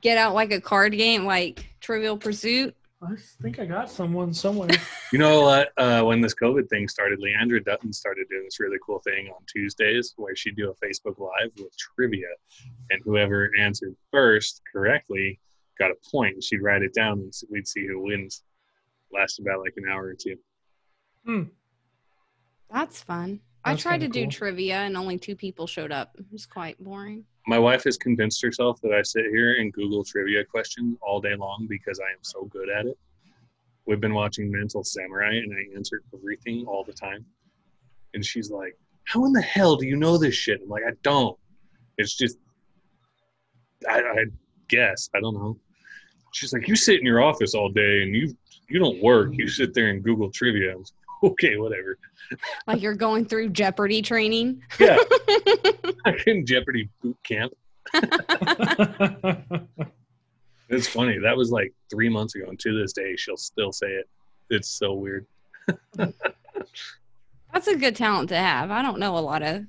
[0.00, 2.74] get out like a card game, like Trivial Pursuit?
[3.02, 4.70] I think I got someone somewhere.
[5.10, 5.70] You know what?
[5.78, 9.40] Uh, when this COVID thing started, Leandra Dutton started doing this really cool thing on
[9.50, 12.26] Tuesdays where she'd do a Facebook Live with trivia,
[12.90, 15.40] and whoever answered first correctly
[15.78, 16.42] got a point.
[16.42, 18.42] She'd write it down, and we'd see who wins.
[19.12, 20.36] Lasted about like an hour or two.
[21.24, 21.42] Hmm.
[22.70, 23.40] That's fun.
[23.64, 26.14] I tried to kinda do trivia and only two people showed up.
[26.18, 27.24] It was quite boring.
[27.46, 31.34] My wife has convinced herself that I sit here and Google trivia questions all day
[31.34, 32.98] long because I am so good at it.
[33.86, 37.24] We've been watching Mental Samurai, and I answer everything all the time.
[38.12, 40.92] And she's like, "How in the hell do you know this shit?" I'm like, "I
[41.02, 41.38] don't.
[41.96, 42.36] It's just,
[43.88, 44.24] I, I
[44.68, 45.58] guess I don't know."
[46.32, 48.36] She's like, "You sit in your office all day and you
[48.68, 49.30] you don't work.
[49.32, 51.98] You sit there and Google trivia." I was like, okay, whatever.
[52.66, 54.62] Like you're going through Jeopardy training.
[54.78, 54.98] Yeah,
[56.04, 57.52] I'm in Jeopardy boot camp.
[60.70, 61.18] It's funny.
[61.18, 64.06] That was like three months ago, and to this day, she'll still say it.
[64.50, 65.24] It's so weird.
[65.96, 68.70] That's a good talent to have.
[68.70, 69.64] I don't know a lot of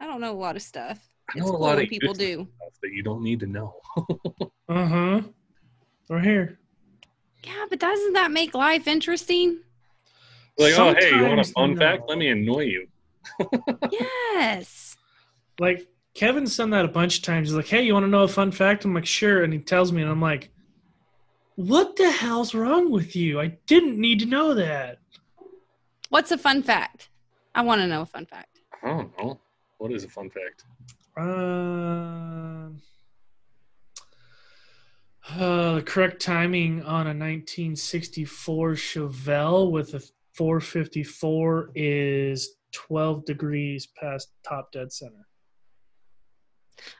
[0.00, 0.98] I don't know a lot of stuff.
[1.28, 2.48] I It's know a cool lot of people do.
[2.56, 3.74] stuff that you don't need to know.
[4.70, 5.20] uh huh.
[6.08, 6.58] Right here.
[7.44, 9.60] Yeah, but doesn't that make life interesting?
[10.58, 11.80] like, oh, hey, you want a fun no.
[11.80, 12.08] fact?
[12.08, 12.88] Let me annoy you.
[13.92, 14.96] yes.
[15.60, 17.48] Like Kevin's done that a bunch of times.
[17.48, 19.58] He's like, "Hey, you want to know a fun fact?" I'm like, "Sure," and he
[19.58, 20.50] tells me, and I'm like,
[21.56, 23.40] "What the hell's wrong with you?
[23.40, 24.98] I didn't need to know that."
[26.08, 27.08] What's a fun fact?
[27.54, 28.60] I want to know a fun fact.
[28.82, 29.38] I don't know.
[29.78, 30.64] What is a fun fact?
[31.16, 32.97] Um, uh,
[35.36, 40.00] Uh, the correct timing on a 1964 Chevelle with a
[40.32, 45.26] 454 is 12 degrees past top dead center.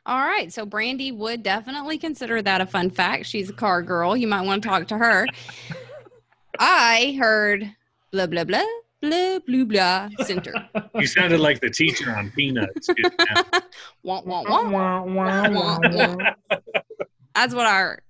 [0.05, 0.53] All right.
[0.53, 3.27] So Brandy would definitely consider that a fun fact.
[3.27, 4.17] She's a car girl.
[4.17, 5.27] You might want to talk to her.
[6.59, 7.71] I heard
[8.11, 8.65] blah blah blah
[9.01, 10.53] blah blah blah center.
[10.97, 12.89] You sounded like the teacher on Peanuts.
[14.03, 14.69] Wah, wah, wah.
[14.69, 16.17] Wah, wah, wah, wah.
[17.35, 18.03] That's what I heard.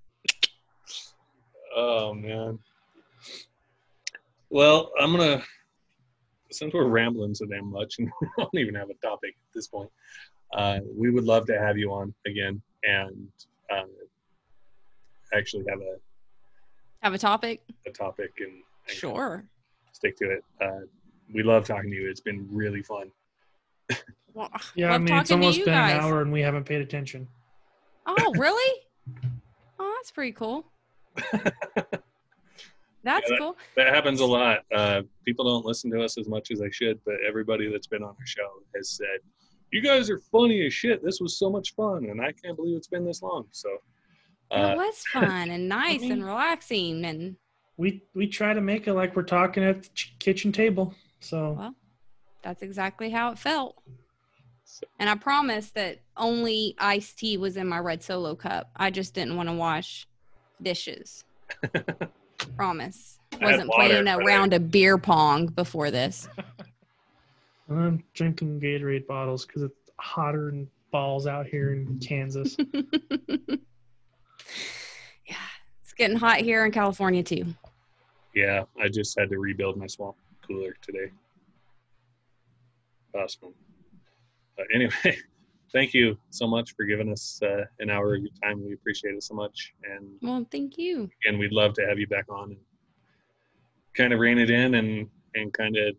[1.79, 2.59] Oh man.
[4.51, 5.43] Well, I'm gonna.
[6.51, 9.68] Since we're rambling so damn much, and we don't even have a topic at this
[9.68, 9.91] point,
[10.55, 13.29] uh, we would love to have you on again and
[13.70, 13.83] uh,
[15.35, 15.97] actually have a
[17.03, 17.61] Have a topic?
[17.87, 18.49] a topic and,
[18.89, 19.45] and Sure.
[19.93, 20.45] stick to it.
[20.61, 20.87] Uh,
[21.35, 22.09] we love talking to you.
[22.09, 23.11] It's been really fun.
[24.33, 25.93] Well, Yeah, I mean it's almost been guys.
[25.93, 27.29] an hour and we haven't paid attention.
[28.07, 28.81] Oh, really?
[29.79, 30.64] oh, that's pretty cool.
[33.05, 33.57] That's Yeah, cool.
[33.77, 34.61] That happens a lot.
[34.75, 38.03] Uh, people don't listen to us as much as they should, but everybody that's been
[38.03, 39.21] on our show has said,
[39.73, 41.03] "You guys are funny as shit.
[41.05, 43.71] This was so much fun, and I can't believe it's been this long." So,
[44.51, 47.37] it uh, was fun and nice mean- and relaxing and
[47.77, 50.93] We we try to make it like we're talking at the ch- kitchen table.
[51.21, 51.75] So well,
[52.43, 53.77] that's exactly how it felt.
[54.64, 58.71] So- And I promised that only iced tea was in my red solo cup.
[58.75, 60.08] I just didn't want to wash
[60.63, 61.25] dishes.
[62.57, 63.19] Promise.
[63.41, 66.29] Wasn't water, playing a but I- round of beer pong before this.
[67.71, 72.57] I'm drinking Gatorade bottles because it's hotter than balls out here in Kansas.
[75.27, 75.37] yeah,
[75.83, 77.45] it's getting hot here in California too.
[78.35, 81.11] yeah, I just had to rebuild my swamp cooler today.
[83.15, 83.53] Awesome.
[84.57, 85.19] But anyway,
[85.73, 88.64] thank you so much for giving us uh, an hour of your time.
[88.64, 91.11] We appreciate it so much, and Well, thank you.
[91.27, 92.61] and we'd love to have you back on and
[93.97, 95.95] kind of rein it in and and kind of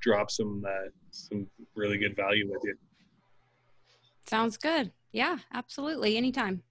[0.00, 2.76] drop some uh, some really good value with you.
[4.26, 4.92] Sounds good.
[5.12, 6.16] Yeah, absolutely.
[6.16, 6.62] Anytime.